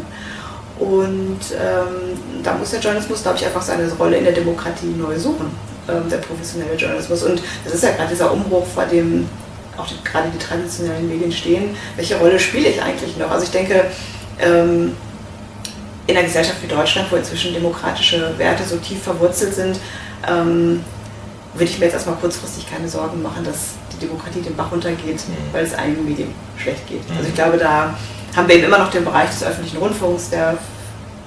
[0.79, 5.17] Und ähm, da muss der Journalismus, glaube ich, einfach seine Rolle in der Demokratie neu
[5.19, 5.51] suchen.
[5.89, 7.23] Ähm, der professionelle Journalismus.
[7.23, 9.27] Und das ist ja gerade dieser Umbruch, vor dem
[9.77, 11.75] auch die, gerade die traditionellen Medien stehen.
[11.95, 13.31] Welche Rolle spiele ich eigentlich noch?
[13.31, 13.85] Also ich denke,
[14.39, 14.93] ähm,
[16.07, 19.79] in einer Gesellschaft wie Deutschland, wo inzwischen demokratische Werte so tief verwurzelt sind,
[20.27, 20.83] ähm,
[21.53, 25.27] würde ich mir jetzt erstmal kurzfristig keine Sorgen machen, dass die Demokratie den Bach runtergeht,
[25.27, 25.53] mhm.
[25.53, 27.01] weil es einigen Medien schlecht geht.
[27.15, 27.95] Also ich glaube, da
[28.35, 30.57] haben wir eben immer noch den Bereich des öffentlichen Rundfunks, der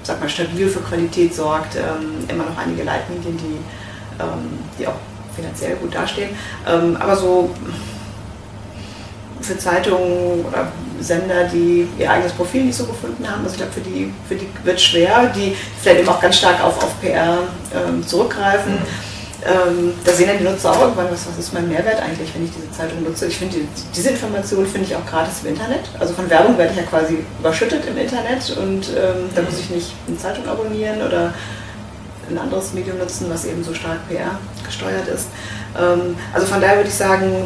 [0.03, 1.77] sag mal, stabil für Qualität sorgt,
[2.27, 3.57] immer noch einige Leitmedien, die
[4.77, 4.95] die auch
[5.35, 6.29] finanziell gut dastehen.
[6.67, 7.49] Ähm, aber so
[9.41, 13.73] für Zeitungen oder Sender, die ihr eigenes Profil nicht so gefunden haben, also ich glaube,
[13.73, 17.01] für die, für die wird es schwer, die vielleicht eben auch ganz stark auf, auf
[17.01, 17.39] PR
[17.75, 18.77] ähm, zurückgreifen.
[19.45, 22.45] Ähm, da sehen dann die Nutzer auch irgendwann, was, was ist mein Mehrwert eigentlich, wenn
[22.45, 23.25] ich diese Zeitung nutze.
[23.25, 25.81] Ich finde, die, diese Information finde ich auch gratis im Internet.
[25.99, 29.69] Also von Werbung werde ich ja quasi überschüttet im Internet und ähm, da muss ich
[29.69, 31.33] nicht eine Zeitung abonnieren oder
[32.33, 35.27] ein anderes Medium nutzen, was eben so stark PR gesteuert ist.
[35.79, 37.45] Ähm, also von daher würde ich sagen,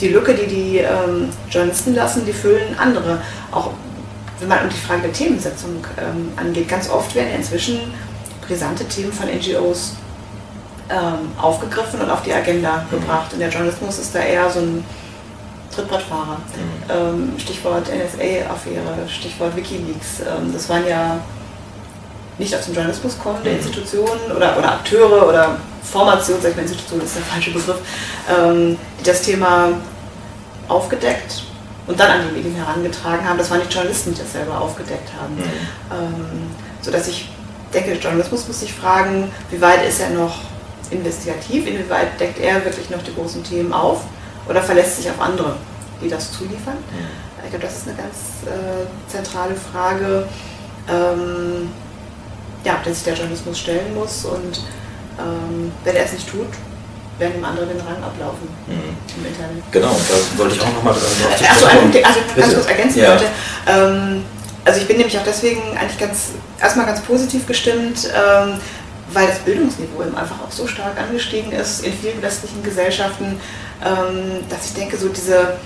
[0.00, 3.20] die Lücke, die die ähm, Journalisten lassen, die füllen andere.
[3.50, 3.70] Auch
[4.40, 7.80] wenn man um die Frage der Themensetzung ähm, angeht, ganz oft werden inzwischen
[8.46, 9.94] brisante Themen von NGOs
[11.42, 13.32] aufgegriffen und auf die Agenda gebracht.
[13.32, 14.84] Und der Journalismus ist da eher so ein
[15.74, 16.36] Trittbrettfahrer.
[16.36, 17.40] Mhm.
[17.40, 20.22] Stichwort NSA-Affäre, Stichwort Wikileaks.
[20.52, 21.18] das waren ja
[22.38, 23.50] nicht aus dem Journalismus kommende.
[23.50, 27.78] Institutionen oder, oder Akteure oder Formationen, sag ich mal, Institution ist der falsche Begriff,
[28.28, 29.68] ähm, die das Thema
[30.68, 31.44] aufgedeckt
[31.86, 33.38] und dann an die Medien herangetragen haben.
[33.38, 35.36] Das waren nicht Journalisten, die das selber aufgedeckt haben.
[35.36, 35.42] Mhm.
[35.92, 36.50] Ähm,
[36.82, 37.30] sodass ich
[37.72, 40.38] denke, Journalismus muss sich fragen, wie weit ist er noch
[40.90, 44.02] investigativ, inwieweit deckt er wirklich noch die großen Themen auf
[44.48, 45.56] oder verlässt sich auf andere,
[46.02, 46.76] die das zuliefern.
[46.76, 47.26] Mhm.
[47.44, 50.26] Ich glaube, das ist eine ganz äh, zentrale Frage.
[50.88, 51.55] Ähm,
[52.86, 54.62] der sich der Journalismus stellen muss und
[55.18, 56.48] ähm, wenn er es nicht tut,
[57.18, 58.96] werden ihm andere den Rang ablaufen mhm.
[59.18, 59.62] im Internet.
[59.72, 63.10] Genau, da wollte ich auch nochmal drauf äh, Achso, also, also ganz kurz ergänzen ja.
[63.10, 63.24] wollte.
[63.66, 64.24] Ähm,
[64.64, 68.58] also ich bin nämlich auch deswegen eigentlich ganz erstmal ganz positiv gestimmt, ähm,
[69.12, 73.40] weil das Bildungsniveau eben einfach auch so stark angestiegen ist in vielen westlichen Gesellschaften,
[73.84, 75.56] ähm, dass ich denke, so diese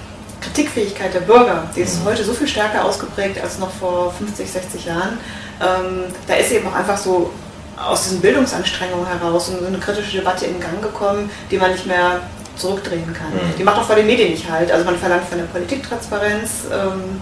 [0.40, 2.06] Kritikfähigkeit der Bürger, die ist mhm.
[2.06, 5.18] heute so viel stärker ausgeprägt als noch vor 50, 60 Jahren
[5.61, 7.31] ähm, da ist eben auch einfach so
[7.77, 11.87] aus diesen Bildungsanstrengungen heraus und so eine kritische Debatte in Gang gekommen, die man nicht
[11.87, 12.20] mehr
[12.57, 13.33] zurückdrehen kann.
[13.33, 13.57] Mhm.
[13.59, 14.70] Die macht auch vor den Medien nicht halt.
[14.70, 17.20] Also man verlangt von der Politik Transparenz ähm,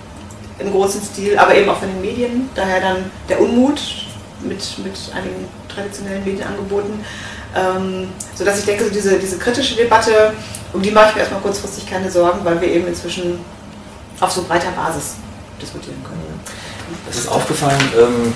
[0.58, 2.50] im großen Stil, aber eben auch von den Medien.
[2.54, 3.80] Daher dann der Unmut
[4.40, 7.04] mit, mit einigen traditionellen Medienangeboten.
[7.56, 10.32] Ähm, sodass ich denke, so diese, diese kritische Debatte,
[10.72, 13.38] um die mache ich mir erstmal kurzfristig keine Sorgen, weil wir eben inzwischen
[14.20, 15.14] auf so breiter Basis
[15.60, 16.40] diskutieren können.
[17.10, 18.32] Es ist aufgefallen, ähm,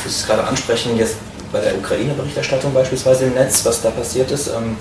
[0.00, 1.16] ich es gerade ansprechen, jetzt
[1.52, 4.48] bei der Ukraine-Berichterstattung beispielsweise im Netz, was da passiert ist.
[4.48, 4.76] Ähm,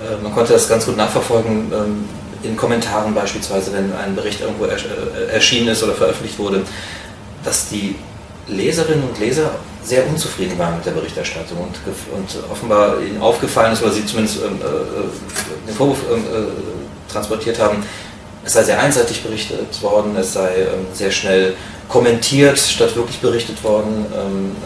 [0.00, 2.04] äh, man konnte das ganz gut nachverfolgen ähm,
[2.42, 6.62] in Kommentaren beispielsweise, wenn ein Bericht irgendwo ersch äh, erschienen ist oder veröffentlicht wurde,
[7.44, 7.96] dass die
[8.46, 9.50] Leserinnen und Leser
[9.82, 11.76] sehr unzufrieden waren mit der Berichterstattung und,
[12.14, 17.58] und offenbar ihnen aufgefallen ist, oder sie zumindest ähm, äh, den Vorwurf ähm, äh, transportiert
[17.58, 17.82] haben,
[18.48, 21.54] es sei sehr einseitig berichtet worden, es sei ähm, sehr schnell
[21.86, 24.06] kommentiert, statt wirklich berichtet worden.
[24.14, 24.56] Ähm,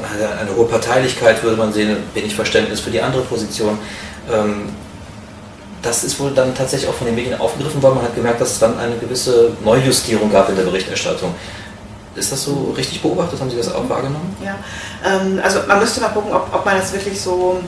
[0.40, 3.76] eine hohe Parteilichkeit würde man sehen, wenig Verständnis für die andere Position.
[4.32, 4.68] Ähm,
[5.82, 7.96] das ist wohl dann tatsächlich auch von den Medien aufgegriffen worden.
[7.96, 11.34] Man hat gemerkt, dass es dann eine gewisse Neujustierung gab in der Berichterstattung.
[12.14, 13.40] Ist das so richtig beobachtet?
[13.40, 14.36] Haben Sie das auch wahrgenommen?
[14.44, 14.58] Ja,
[15.42, 17.58] also man müsste mal gucken, ob, ob man das wirklich so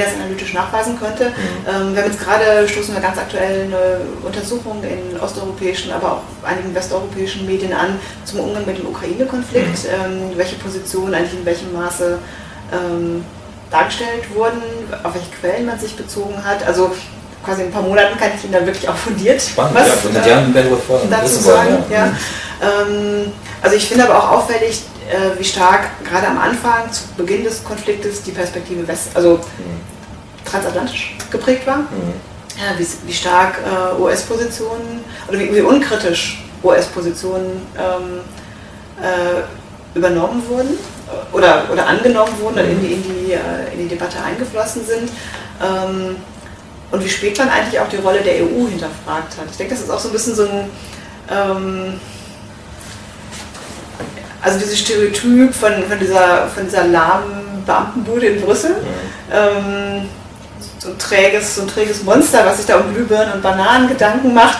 [0.00, 1.26] analytisch nachweisen könnte.
[1.26, 1.32] Mhm.
[1.68, 6.48] Ähm, wir haben jetzt gerade, stoßen wir ganz aktuell eine Untersuchung in osteuropäischen, aber auch
[6.48, 10.30] einigen westeuropäischen Medien an zum Umgang mit dem Ukraine-Konflikt, mhm.
[10.30, 12.18] ähm, welche Positionen eigentlich in welchem Maße
[12.72, 13.24] ähm,
[13.70, 14.62] dargestellt wurden,
[15.02, 16.66] auf welche Quellen man sich bezogen hat.
[16.66, 16.92] Also
[17.44, 19.94] quasi in ein paar Monaten kann ich Ihnen dann wirklich auch fundiert Spannend, was ja,
[19.94, 20.40] fundiert, ja,
[21.10, 21.84] dazu sagen.
[21.90, 22.06] Ja.
[22.06, 22.16] Mhm.
[22.62, 24.82] Ähm, also ich finde aber auch auffällig,
[25.12, 30.44] äh, wie stark gerade am Anfang, zu Beginn des Konfliktes, die Perspektive West, also mhm.
[30.44, 31.78] transatlantisch geprägt war.
[31.78, 32.14] Mhm.
[32.56, 38.20] Ja, wie, wie, stark äh, US-Positionen oder wie, wie, unkritisch US-Positionen ähm,
[39.02, 40.78] äh, übernommen wurden
[41.32, 45.10] oder, oder angenommen wurden und in die, in, die, äh, in die Debatte eingeflossen sind.
[45.62, 46.16] Ähm,
[46.90, 49.46] und wie spät man eigentlich auch die Rolle der EU hinterfragt hat.
[49.50, 50.70] Ich denke, das ist auch so ein bisschen so ein,
[51.30, 52.00] ähm,
[54.42, 58.70] also dieses Stereotyp von, von, dieser, von dieser lahmen Beamtenbude in Brüssel.
[58.70, 59.32] Mhm.
[59.32, 60.08] Ähm,
[60.78, 64.34] so ein, träges, so ein träges Monster, was sich da um Glühbirnen und Bananen Gedanken
[64.34, 64.58] macht.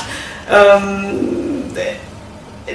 [0.51, 1.63] Ähm,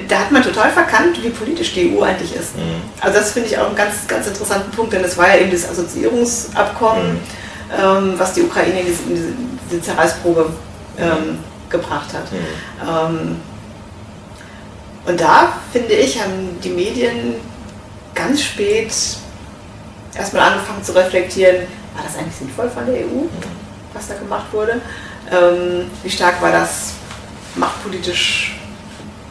[0.06, 2.56] da hat man total verkannt, wie politisch die EU eigentlich ist.
[2.56, 2.82] Mhm.
[3.00, 5.50] Also das finde ich auch einen ganz, ganz interessanten Punkt, denn es war ja eben
[5.50, 7.18] das Assoziierungsabkommen, mhm.
[7.82, 10.50] ähm, was die Ukraine in diese, in diese, Zerreißprobe
[10.98, 11.38] ähm,
[11.70, 12.24] gebracht hat.
[15.08, 15.12] Mhm.
[15.12, 17.36] Und da, finde ich, haben die Medien
[18.14, 18.92] ganz spät
[20.14, 21.56] erstmal angefangen zu reflektieren,
[21.94, 23.26] war das eigentlich sinnvoll von der EU,
[23.94, 24.80] was da gemacht wurde?
[25.30, 26.92] Ähm, wie stark war das
[27.54, 28.56] machtpolitisch,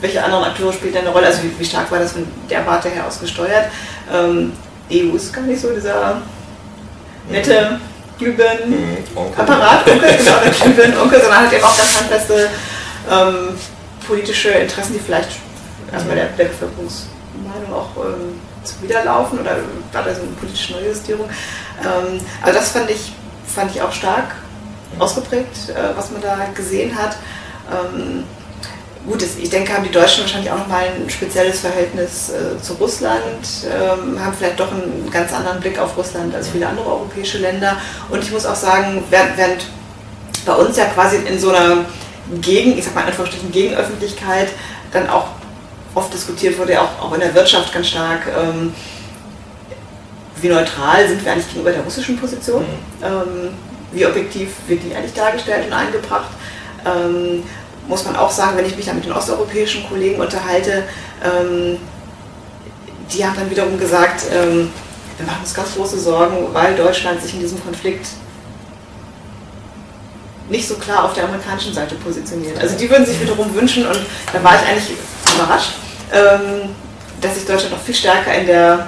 [0.02, 1.28] welche anderen Akteure spielten eine Rolle?
[1.28, 3.70] Also wie, wie, stark war das von der Warte her aus gesteuert?
[4.14, 4.54] Ähm,
[4.90, 6.22] die EU ist gar nicht so dieser
[7.30, 7.80] nette
[8.18, 9.94] Glühbirnen-Apparat, mhm.
[9.94, 12.50] Onkel, genau, der Glühbirnen-Onkel, sondern hat eben auch ganz handfeste
[13.12, 13.58] ähm,
[14.08, 15.30] politische Interessen, die vielleicht
[15.92, 19.58] erstmal der, der Bevölkerungsmeinung auch ähm, zu widerlaufen oder
[19.92, 21.30] gerade so eine politische Neujustierung.
[21.82, 23.14] Ähm, also das fand ich,
[23.46, 24.36] fand ich auch stark
[25.00, 27.18] ausgeprägt, äh, was man da gesehen hat.
[27.72, 28.24] Ähm,
[29.06, 33.22] gut, ich denke, haben die Deutschen wahrscheinlich auch nochmal ein spezielles Verhältnis äh, zu Russland,
[33.66, 37.78] ähm, haben vielleicht doch einen ganz anderen Blick auf Russland als viele andere europäische Länder.
[38.10, 39.66] Und ich muss auch sagen, während, während
[40.46, 41.86] bei uns ja quasi in so einer
[42.42, 43.06] Gegen, ich sag mal
[43.52, 44.50] Gegenöffentlichkeit
[44.92, 45.28] dann auch
[45.98, 48.74] oft diskutiert wurde, auch, auch in der Wirtschaft ganz stark, ähm,
[50.40, 53.06] wie neutral sind wir eigentlich gegenüber der russischen Position, mhm.
[53.06, 53.50] ähm,
[53.92, 56.30] wie objektiv wird die eigentlich dargestellt und eingebracht.
[56.86, 57.44] Ähm,
[57.88, 60.84] muss man auch sagen, wenn ich mich da mit den osteuropäischen Kollegen unterhalte,
[61.24, 61.78] ähm,
[63.12, 64.70] die haben dann wiederum gesagt, ähm,
[65.18, 68.06] wir machen uns ganz große Sorgen, weil Deutschland sich in diesem Konflikt
[70.50, 72.60] nicht so klar auf der amerikanischen Seite positioniert.
[72.60, 74.00] Also die würden sich wiederum wünschen und
[74.32, 74.98] da war ich eigentlich
[75.34, 75.72] überrascht,
[77.22, 78.88] dass sich Deutschland noch viel stärker in der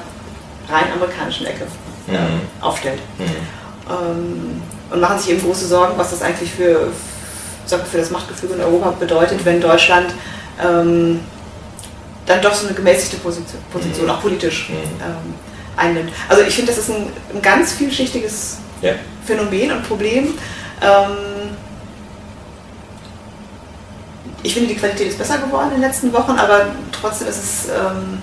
[0.70, 1.66] rein amerikanischen Ecke
[2.08, 2.42] mhm.
[2.62, 3.00] aufstellt.
[3.18, 3.26] Mhm.
[3.90, 4.62] Ähm,
[4.92, 6.92] und machen sich eben große Sorgen, was das eigentlich für,
[7.68, 10.12] für das Machtgefüge in Europa bedeutet, wenn Deutschland
[10.64, 11.20] ähm,
[12.26, 14.12] dann doch so eine gemäßigte Position, Position mhm.
[14.12, 14.76] auch politisch mhm.
[15.02, 15.34] ähm,
[15.76, 16.12] einnimmt.
[16.28, 18.94] Also ich finde, das ist ein, ein ganz vielschichtiges ja.
[19.26, 20.36] Phänomen und Problem.
[20.82, 21.29] Ähm,
[24.44, 27.70] ich finde, die Qualität ist besser geworden in den letzten Wochen, aber trotzdem ist es.
[27.70, 28.22] Ähm,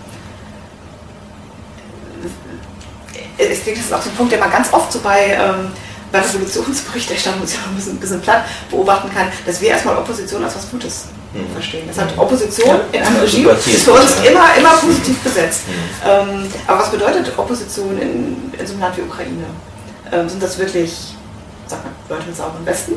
[3.39, 5.71] ich denke, das ist auch so ein Punkt, der man ganz oft so bei, ähm,
[6.11, 7.45] bei Resolutionsberichterstattung ein
[7.77, 11.53] bisschen, ein bisschen platt beobachten kann, dass wir erstmal Opposition als was Gutes mhm.
[11.53, 11.87] verstehen.
[11.87, 15.63] Das hat Opposition in einem Regime ist für uns immer, immer positiv besetzt.
[15.69, 16.09] Mhm.
[16.09, 19.45] Ähm, aber was bedeutet Opposition in, in so einem Land wie Ukraine?
[20.13, 21.15] Ähm, sind das wirklich
[21.67, 22.95] sagt man, Leute mit sauberen Westen?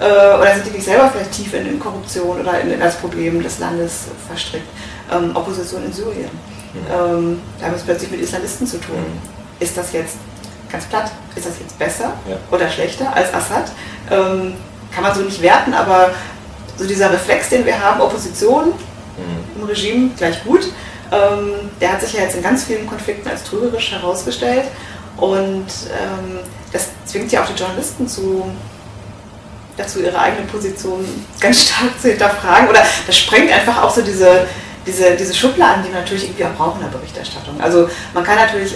[0.00, 2.96] Äh, oder sind die nicht selber vielleicht tief in, in Korruption oder in, in, das
[2.96, 4.68] Problem des Landes verstrickt?
[5.12, 6.30] Ähm, Opposition in Syrien.
[6.72, 6.80] Mhm.
[6.90, 8.96] Ähm, da haben wir es plötzlich mit Islamisten zu tun.
[8.96, 9.18] Mhm.
[9.60, 10.16] Ist das jetzt
[10.70, 11.10] ganz platt?
[11.34, 12.36] Ist das jetzt besser ja.
[12.50, 13.70] oder schlechter als Assad?
[14.10, 14.54] Ähm,
[14.92, 16.10] kann man so nicht werten, aber
[16.76, 19.60] so dieser Reflex, den wir haben, Opposition mhm.
[19.60, 20.72] im Regime gleich gut,
[21.10, 24.64] ähm, der hat sich ja jetzt in ganz vielen Konflikten als trügerisch herausgestellt.
[25.18, 26.38] Und ähm,
[26.72, 28.44] das zwingt ja auch die Journalisten zu,
[29.76, 31.04] dazu, ihre eigene Position
[31.40, 32.68] ganz stark zu hinterfragen.
[32.68, 34.46] Oder das sprengt einfach auch so diese,
[34.86, 37.60] diese, diese Schubladen, die wir natürlich irgendwie auch brauchen in der Berichterstattung.
[37.60, 38.74] Also man kann natürlich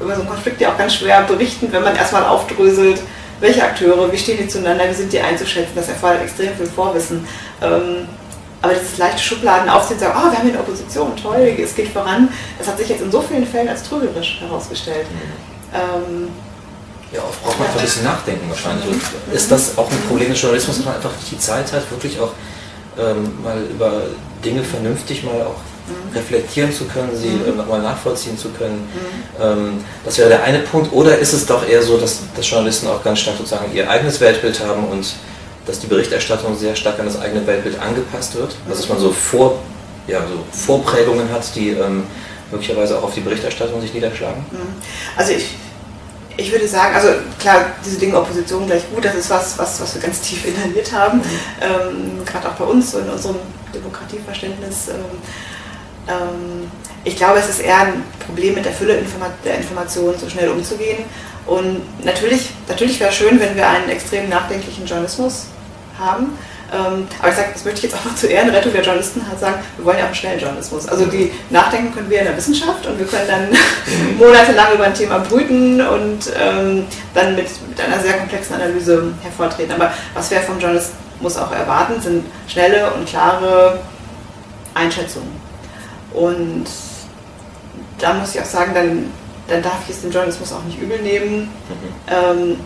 [0.00, 3.00] über so einen Konflikt ja auch ganz schwer berichten, wenn man erstmal aufdröselt,
[3.40, 5.72] welche Akteure, wie stehen die zueinander, wie sind die einzuschätzen.
[5.74, 7.26] Das erfordert extrem viel Vorwissen.
[7.62, 8.08] Ähm,
[8.62, 11.88] aber dieses leichte Schubladen aufziehen sagen, oh, wir haben hier eine Opposition, toll, es geht
[11.88, 15.06] voran, das hat sich jetzt in so vielen Fällen als trügerisch herausgestellt.
[15.10, 15.53] Mhm.
[15.74, 16.28] Ähm,
[17.12, 18.86] Ja, oft braucht man einfach ein bisschen nachdenken wahrscheinlich.
[18.86, 19.00] Und
[19.32, 22.18] ist das auch ein Problem des Journalismus, dass man einfach nicht die Zeit hat, wirklich
[22.18, 22.32] auch
[22.98, 24.02] ähm, mal über
[24.44, 26.16] Dinge vernünftig mal auch mhm.
[26.16, 27.56] reflektieren zu können, sie mhm.
[27.56, 28.88] nochmal nachvollziehen zu können.
[29.38, 29.42] Mhm.
[29.42, 30.92] Ähm, das wäre der eine Punkt.
[30.92, 34.20] Oder ist es doch eher so, dass, dass Journalisten auch ganz stark sozusagen ihr eigenes
[34.20, 35.14] Weltbild haben und
[35.66, 38.54] dass die Berichterstattung sehr stark an das eigene Weltbild angepasst wird?
[38.68, 39.58] Also dass man so, Vor,
[40.06, 42.04] ja, so Vorprägungen hat, die ähm,
[42.54, 44.44] möglicherweise auch auf die Berichterstattung sich niederschlagen?
[44.50, 44.82] Mhm.
[45.16, 45.56] Also ich,
[46.36, 49.94] ich würde sagen, also klar, diese Dinge Opposition gleich gut, das ist was, was, was
[49.94, 51.24] wir ganz tief inhaliert haben, mhm.
[51.60, 53.36] ähm, gerade auch bei uns so in unserem
[53.74, 54.88] Demokratieverständnis.
[54.88, 54.94] Ähm,
[56.08, 56.70] ähm,
[57.04, 58.98] ich glaube, es ist eher ein Problem mit der Fülle
[59.44, 61.04] der Informationen so schnell umzugehen.
[61.46, 65.46] Und natürlich, natürlich wäre es schön, wenn wir einen extrem nachdenklichen Journalismus
[65.98, 66.38] haben.
[66.74, 69.38] Ähm, aber ich sage, das möchte ich jetzt auch noch zur Ehrenrettung der Journalisten halt
[69.38, 70.88] sagen, wir wollen ja auch einen schnellen Journalismus.
[70.88, 74.18] Also die nachdenken können wir in der Wissenschaft und wir können dann mhm.
[74.18, 79.72] monatelang über ein Thema brüten und ähm, dann mit, mit einer sehr komplexen Analyse hervortreten.
[79.74, 83.78] Aber was wir vom Journalismus auch erwarten, sind schnelle und klare
[84.74, 85.30] Einschätzungen.
[86.12, 86.66] Und
[87.98, 89.12] da muss ich auch sagen, dann,
[89.46, 91.48] dann darf ich es dem Journalismus auch nicht übel nehmen, mhm.
[92.08, 92.60] ähm,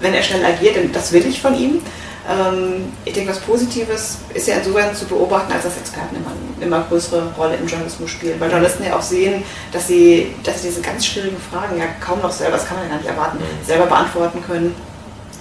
[0.00, 1.80] wenn er schnell agiert, denn das will ich von ihm.
[2.28, 6.66] Ähm, ich denke, was Positives ist ja insofern zu beobachten, als dass Experten immer eine
[6.66, 8.40] immer größere Rolle im Journalismus spielen.
[8.40, 12.20] Weil Journalisten ja auch sehen, dass sie, dass sie diese ganz schwierigen Fragen ja kaum
[12.20, 13.66] noch selber, das kann man ja gar nicht erwarten, mhm.
[13.66, 14.74] selber beantworten können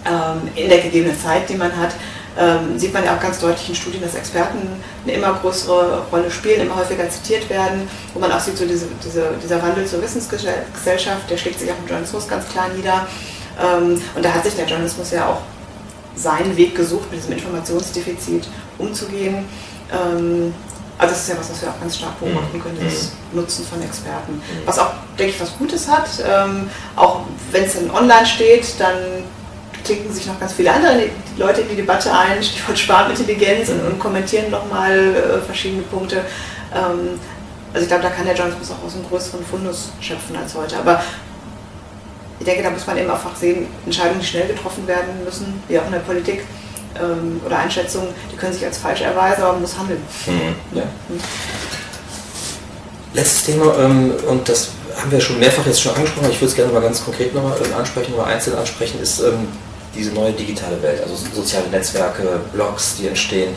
[0.05, 1.95] ähm, in der gegebenen Zeit, die man hat.
[2.38, 4.59] Ähm, sieht man ja auch ganz deutlich in Studien, dass Experten
[5.05, 8.88] eine immer größere Rolle spielen, immer häufiger zitiert werden, wo man auch sieht, so diese,
[9.03, 13.07] diese, dieser Wandel zur Wissensgesellschaft, der schlägt sich auch im Journalismus ganz klar nieder.
[13.57, 15.41] Ähm, und da hat sich der Journalismus ja auch
[16.16, 18.47] seinen Weg gesucht, mit diesem Informationsdefizit
[18.78, 19.45] umzugehen.
[19.91, 20.53] Ähm,
[20.97, 23.41] also das ist ja was, was wir auch ganz stark beobachten können, das mhm.
[23.41, 24.34] Nutzen von Experten.
[24.34, 24.41] Mhm.
[24.66, 26.07] Was auch, denke ich, was Gutes hat.
[26.26, 28.95] Ähm, auch wenn es dann online steht, dann
[29.84, 33.99] klicken sich noch ganz viele andere Leute in die Debatte ein, Stichwort Sparmintelligenz und, und
[33.99, 36.22] kommentieren nochmal äh, verschiedene Punkte.
[36.74, 37.20] Ähm,
[37.74, 40.78] also ich glaube, da kann der Journalismus auch aus einem größeren Fundus schöpfen als heute.
[40.78, 41.03] Aber
[42.46, 45.80] ich denke, da muss man eben einfach sehen, Entscheidungen, die schnell getroffen werden müssen, wie
[45.80, 46.43] auch in der Politik
[47.02, 50.00] ähm, oder Einschätzungen, die können sich als falsch erweisen, aber man muss handeln.
[50.28, 50.78] Mhm.
[50.78, 50.84] Ja.
[51.10, 51.20] Mhm.
[53.16, 56.56] Letztes Thema, ähm, und das haben wir schon mehrfach jetzt schon angesprochen, ich würde es
[56.56, 59.48] gerne mal ganz konkret nochmal äh, ansprechen, nochmal einzeln ansprechen, ist ähm,
[59.96, 63.56] diese neue digitale Welt, also soziale Netzwerke, Blogs, die entstehen.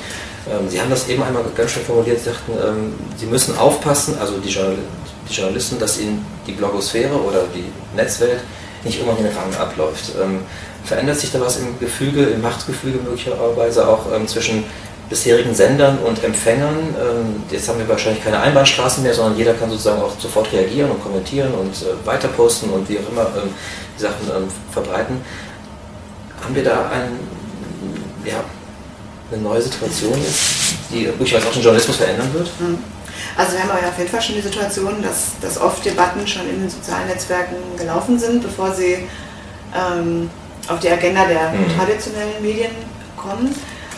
[0.51, 4.17] Ähm, Sie haben das eben einmal ganz schön formuliert, Sie sagten, ähm, Sie müssen aufpassen,
[4.19, 8.41] also die, die Journalisten, dass Ihnen die Blogosphäre oder die Netzwelt
[8.85, 10.13] nicht immer den Rang abläuft.
[10.23, 10.41] Ähm,
[10.85, 14.65] verändert sich da was im Gefüge, im Machtgefüge möglicherweise auch ähm, zwischen
[15.09, 16.95] bisherigen Sendern und Empfängern?
[17.01, 20.91] Ähm, jetzt haben wir wahrscheinlich keine Einbahnstraßen mehr, sondern jeder kann sozusagen auch sofort reagieren
[20.91, 23.51] und kommentieren und äh, weiter posten und wie auch immer ähm,
[23.97, 25.21] die Sachen ähm, verbreiten.
[26.43, 27.19] Haben wir da ein,
[28.25, 28.45] ja,
[29.31, 30.19] eine neue Situation
[30.91, 32.49] die durchaus auch den Journalismus verändern wird?
[32.61, 32.79] Mhm.
[33.37, 36.49] Also wir haben ja auf jeden Fall schon die Situation, dass, dass oft Debatten schon
[36.49, 39.09] in den sozialen Netzwerken gelaufen sind, bevor sie
[39.75, 40.31] ähm,
[40.69, 41.77] auf die Agenda der mhm.
[41.77, 42.73] traditionellen Medien
[43.17, 43.55] kommen.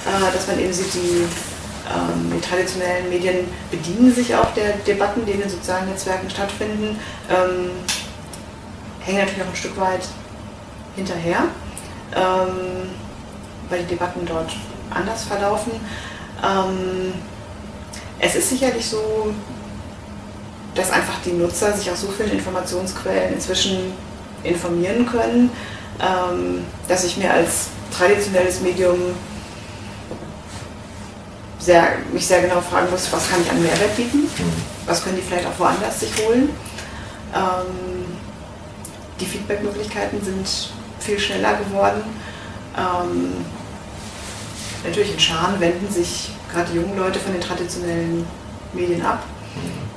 [0.07, 1.27] Äh, dass man eben sieht, die,
[1.89, 6.99] ähm, die, traditionellen Medien bedienen sich auch der Debatten, die in den sozialen Netzwerken stattfinden,
[7.29, 7.71] ähm,
[9.01, 10.09] hängen natürlich auch ein Stück weit
[10.97, 11.45] hinterher,
[12.15, 12.89] ähm,
[13.69, 14.53] weil die Debatten dort
[14.91, 15.73] anders verlaufen.
[16.43, 17.13] Ähm,
[18.21, 19.33] es ist sicherlich so,
[20.75, 23.93] dass einfach die Nutzer sich aus so vielen Informationsquellen inzwischen
[24.43, 25.51] informieren können,
[26.01, 28.99] ähm, dass ich mir als traditionelles Medium
[31.59, 34.29] sehr, mich sehr genau fragen muss, was kann ich an Mehrwert bieten,
[34.87, 36.51] was können die vielleicht auch woanders sich holen.
[37.35, 38.07] Ähm,
[39.21, 42.03] die Feedbackmöglichkeiten sind viel schneller geworden.
[42.77, 43.45] Ähm,
[44.85, 48.27] natürlich in Scharen wenden sich gerade die jungen Leute von den traditionellen
[48.73, 49.25] Medien ab.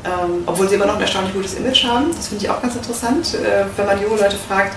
[0.06, 2.08] Ähm, obwohl sie immer noch ein erstaunlich gutes Image haben.
[2.14, 3.36] Das finde ich auch ganz interessant.
[3.36, 4.76] Äh, wenn man junge Leute fragt,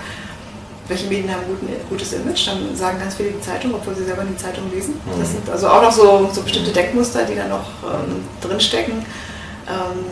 [0.88, 4.22] welche Medien haben ein gutes Image, dann sagen ganz viele die Zeitung, obwohl sie selber
[4.22, 5.00] die Zeitung lesen.
[5.18, 8.94] Das sind also auch noch so, so bestimmte Denkmuster, die da noch ähm, drinstecken.
[9.66, 10.04] Ähm,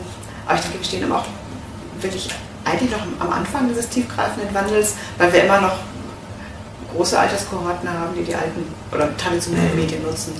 [0.47, 1.25] aber ich denke, wir stehen auch
[2.01, 2.29] wirklich
[2.65, 5.77] eigentlich noch am Anfang dieses tiefgreifenden Wandels, weil wir immer noch
[6.95, 9.75] große Alterskohorten haben, die die alten oder traditionellen.
[9.75, 10.33] Medien nutzen.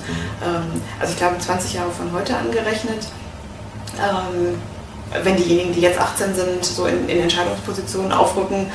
[0.43, 3.07] Ähm, also ich glaube 20 Jahre von heute angerechnet,
[3.97, 4.59] ähm,
[5.23, 8.67] wenn diejenigen, die jetzt 18 sind, so in, in, Entscheidungspositionen aufrücken,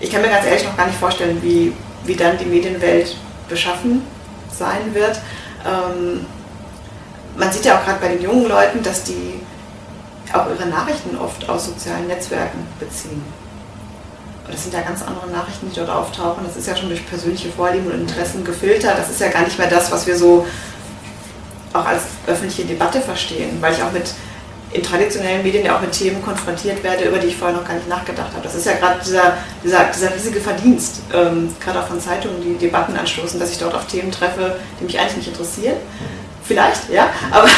[0.00, 1.72] ich kann mir ganz ehrlich noch gar nicht vorstellen, wie,
[2.04, 3.16] wie dann die Medienwelt
[3.48, 4.02] beschaffen
[4.50, 5.20] sein wird.
[5.66, 6.26] Ähm,
[7.36, 9.40] man sieht ja auch gerade bei den jungen Leuten, dass die
[10.32, 13.22] auch ihre Nachrichten oft aus sozialen Netzwerken beziehen.
[14.50, 16.44] Das sind ja ganz andere Nachrichten, die dort auftauchen.
[16.46, 18.98] Das ist ja schon durch persönliche Vorlieben und Interessen gefiltert.
[18.98, 20.46] Das ist ja gar nicht mehr das, was wir so
[21.72, 24.14] auch als öffentliche Debatte verstehen, weil ich auch mit
[24.74, 27.74] in traditionellen Medien ja auch mit Themen konfrontiert werde, über die ich vorher noch gar
[27.74, 28.42] nicht nachgedacht habe.
[28.42, 32.58] Das ist ja gerade dieser, dieser, dieser riesige Verdienst, ähm, gerade auch von Zeitungen, die
[32.58, 35.76] Debatten anstoßen, dass ich dort auf Themen treffe, die mich eigentlich nicht interessieren.
[36.42, 37.48] Vielleicht, ja, aber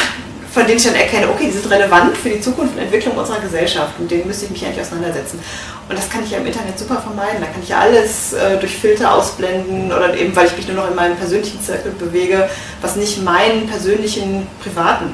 [0.57, 3.41] von denen ich dann erkenne, okay, die sind relevant für die Zukunft und Entwicklung unserer
[3.41, 5.39] Gesellschaft und denen müsste ich mich eigentlich auseinandersetzen.
[5.87, 7.43] Und das kann ich ja im Internet super vermeiden.
[7.43, 10.77] Da kann ich ja alles äh, durch Filter ausblenden oder eben, weil ich mich nur
[10.77, 12.49] noch in meinem persönlichen Zirkel bewege,
[12.81, 15.13] was nicht meinen persönlichen privaten,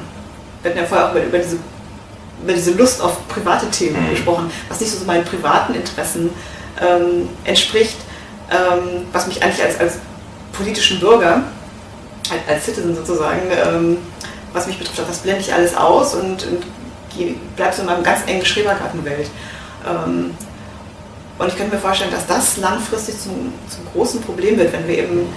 [0.61, 1.57] wir hatten ja vorher auch über, über diese
[2.41, 4.11] über diese Lust auf private Themen mhm.
[4.11, 6.29] gesprochen, was nicht so meinen privaten Interessen
[6.81, 7.97] ähm, entspricht,
[8.49, 9.95] ähm, was mich eigentlich als, als
[10.53, 11.43] politischen Bürger,
[12.29, 13.97] als, als Citizen sozusagen, ähm,
[14.53, 18.21] was mich betrifft, das blende ich alles aus und, und bleibe so in meinem ganz
[18.27, 19.29] engen Schrebergartenwelt.
[19.87, 20.31] Ähm,
[21.39, 24.97] und ich könnte mir vorstellen, dass das langfristig zum, zum großen Problem wird, wenn wir
[24.99, 25.27] eben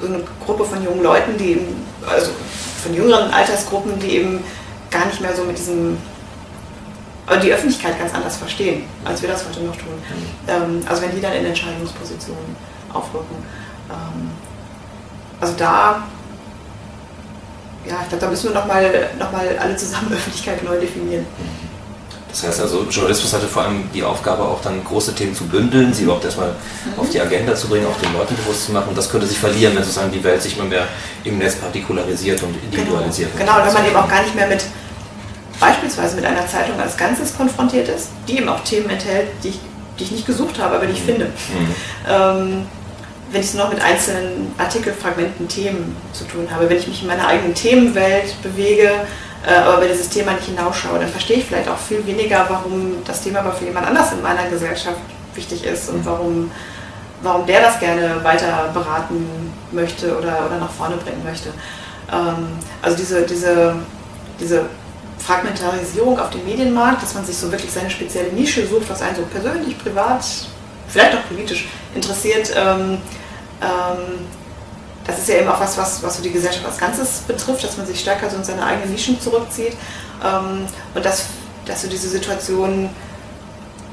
[0.00, 2.30] so eine Gruppe von jungen Leuten, die eben, also
[2.82, 4.44] von jüngeren Altersgruppen, die eben
[4.90, 5.98] gar nicht mehr so mit diesem
[7.42, 9.92] die Öffentlichkeit ganz anders verstehen, als wir das heute noch tun.
[10.46, 12.56] Ähm, also wenn die dann in Entscheidungspositionen
[12.92, 13.36] aufrücken.
[13.90, 14.30] Ähm,
[15.40, 16.04] also da,
[17.88, 21.26] ja, ich glaube, da müssen wir nochmal noch mal alle zusammen Öffentlichkeit neu definieren.
[22.30, 25.94] Das heißt also, Journalismus hatte vor allem die Aufgabe, auch dann große Themen zu bündeln,
[25.94, 27.00] sie überhaupt erstmal mhm.
[27.00, 28.88] auf die Agenda zu bringen, auch den Leuten bewusst zu machen.
[28.90, 30.86] Und das könnte sich verlieren, wenn sozusagen die Welt sich immer mehr
[31.24, 33.30] im Netz partikularisiert und individualisiert.
[33.36, 34.62] Genau, genau wenn man eben auch gar nicht mehr mit
[35.58, 39.60] beispielsweise mit einer Zeitung als Ganzes konfrontiert ist, die eben auch Themen enthält, die ich,
[39.98, 41.06] die ich nicht gesucht habe, aber die ich mhm.
[41.06, 41.24] finde.
[41.24, 41.74] Mhm.
[42.08, 42.66] Ähm,
[43.30, 47.08] wenn ich es noch mit einzelnen Artikelfragmenten, Themen zu tun habe, wenn ich mich in
[47.08, 48.90] meiner eigenen Themenwelt bewege,
[49.46, 52.96] äh, aber über dieses Thema nicht hinausschaue, dann verstehe ich vielleicht auch viel weniger, warum
[53.04, 54.98] das Thema aber für jemand anders in meiner Gesellschaft
[55.34, 56.50] wichtig ist und warum,
[57.22, 61.50] warum der das gerne weiter beraten möchte oder, oder nach vorne bringen möchte.
[62.10, 62.48] Ähm,
[62.82, 63.74] also diese, diese,
[64.40, 64.64] diese
[65.18, 69.16] Fragmentarisierung auf dem Medienmarkt, dass man sich so wirklich seine spezielle Nische sucht, was einen
[69.16, 70.24] so persönlich, privat,
[70.88, 72.52] vielleicht auch politisch interessiert.
[72.56, 72.98] Ähm,
[73.60, 74.26] ähm,
[75.06, 77.76] das ist ja eben auch was, was, was so die Gesellschaft als Ganzes betrifft, dass
[77.78, 79.72] man sich stärker so in seine eigenen Nischen zurückzieht.
[80.22, 81.24] Ähm, und dass,
[81.64, 82.90] dass so diese Situation,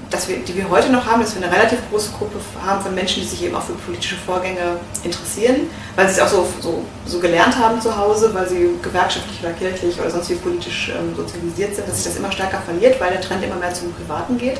[0.10, 2.94] dass wir, die wir heute noch haben, dass wir eine relativ große Gruppe haben von
[2.94, 6.84] Menschen, die sich eben auch für politische Vorgänge interessieren, weil sie es auch so, so,
[7.06, 11.16] so gelernt haben zu Hause, weil sie gewerkschaftlich oder kirchlich oder sonst wie politisch ähm,
[11.16, 14.38] sozialisiert sind, dass sich das immer stärker verliert, weil der Trend immer mehr zum Privaten
[14.38, 14.60] geht.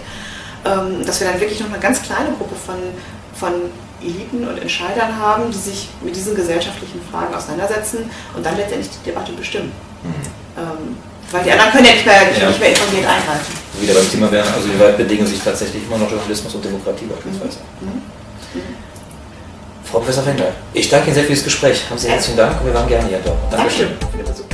[0.66, 2.76] Ähm, dass wir dann wirklich noch eine ganz kleine Gruppe von,
[3.36, 3.54] von
[4.02, 9.10] Eliten und Entscheidern haben, die sich mit diesen gesellschaftlichen Fragen auseinandersetzen und dann letztendlich die
[9.10, 9.72] Debatte bestimmen.
[10.04, 10.14] Mhm.
[10.58, 10.98] Ähm,
[11.32, 12.48] weil die anderen können ja nicht mehr, ja.
[12.48, 13.54] nicht mehr informiert eingreifen.
[13.80, 17.06] Wieder beim Thema wären, also wie weit bedingen sich tatsächlich immer noch Journalismus und Demokratie
[17.06, 17.60] beispielsweise.
[17.82, 18.02] Mhm.
[18.54, 18.76] Mhm.
[19.84, 21.84] Frau Professor Fender, ich danke Ihnen sehr für das Gespräch.
[21.90, 23.32] Haben Sie herzlichen Dank und wir waren gerne hier da.
[23.56, 23.90] Dankeschön.
[24.00, 24.45] Dankeschön.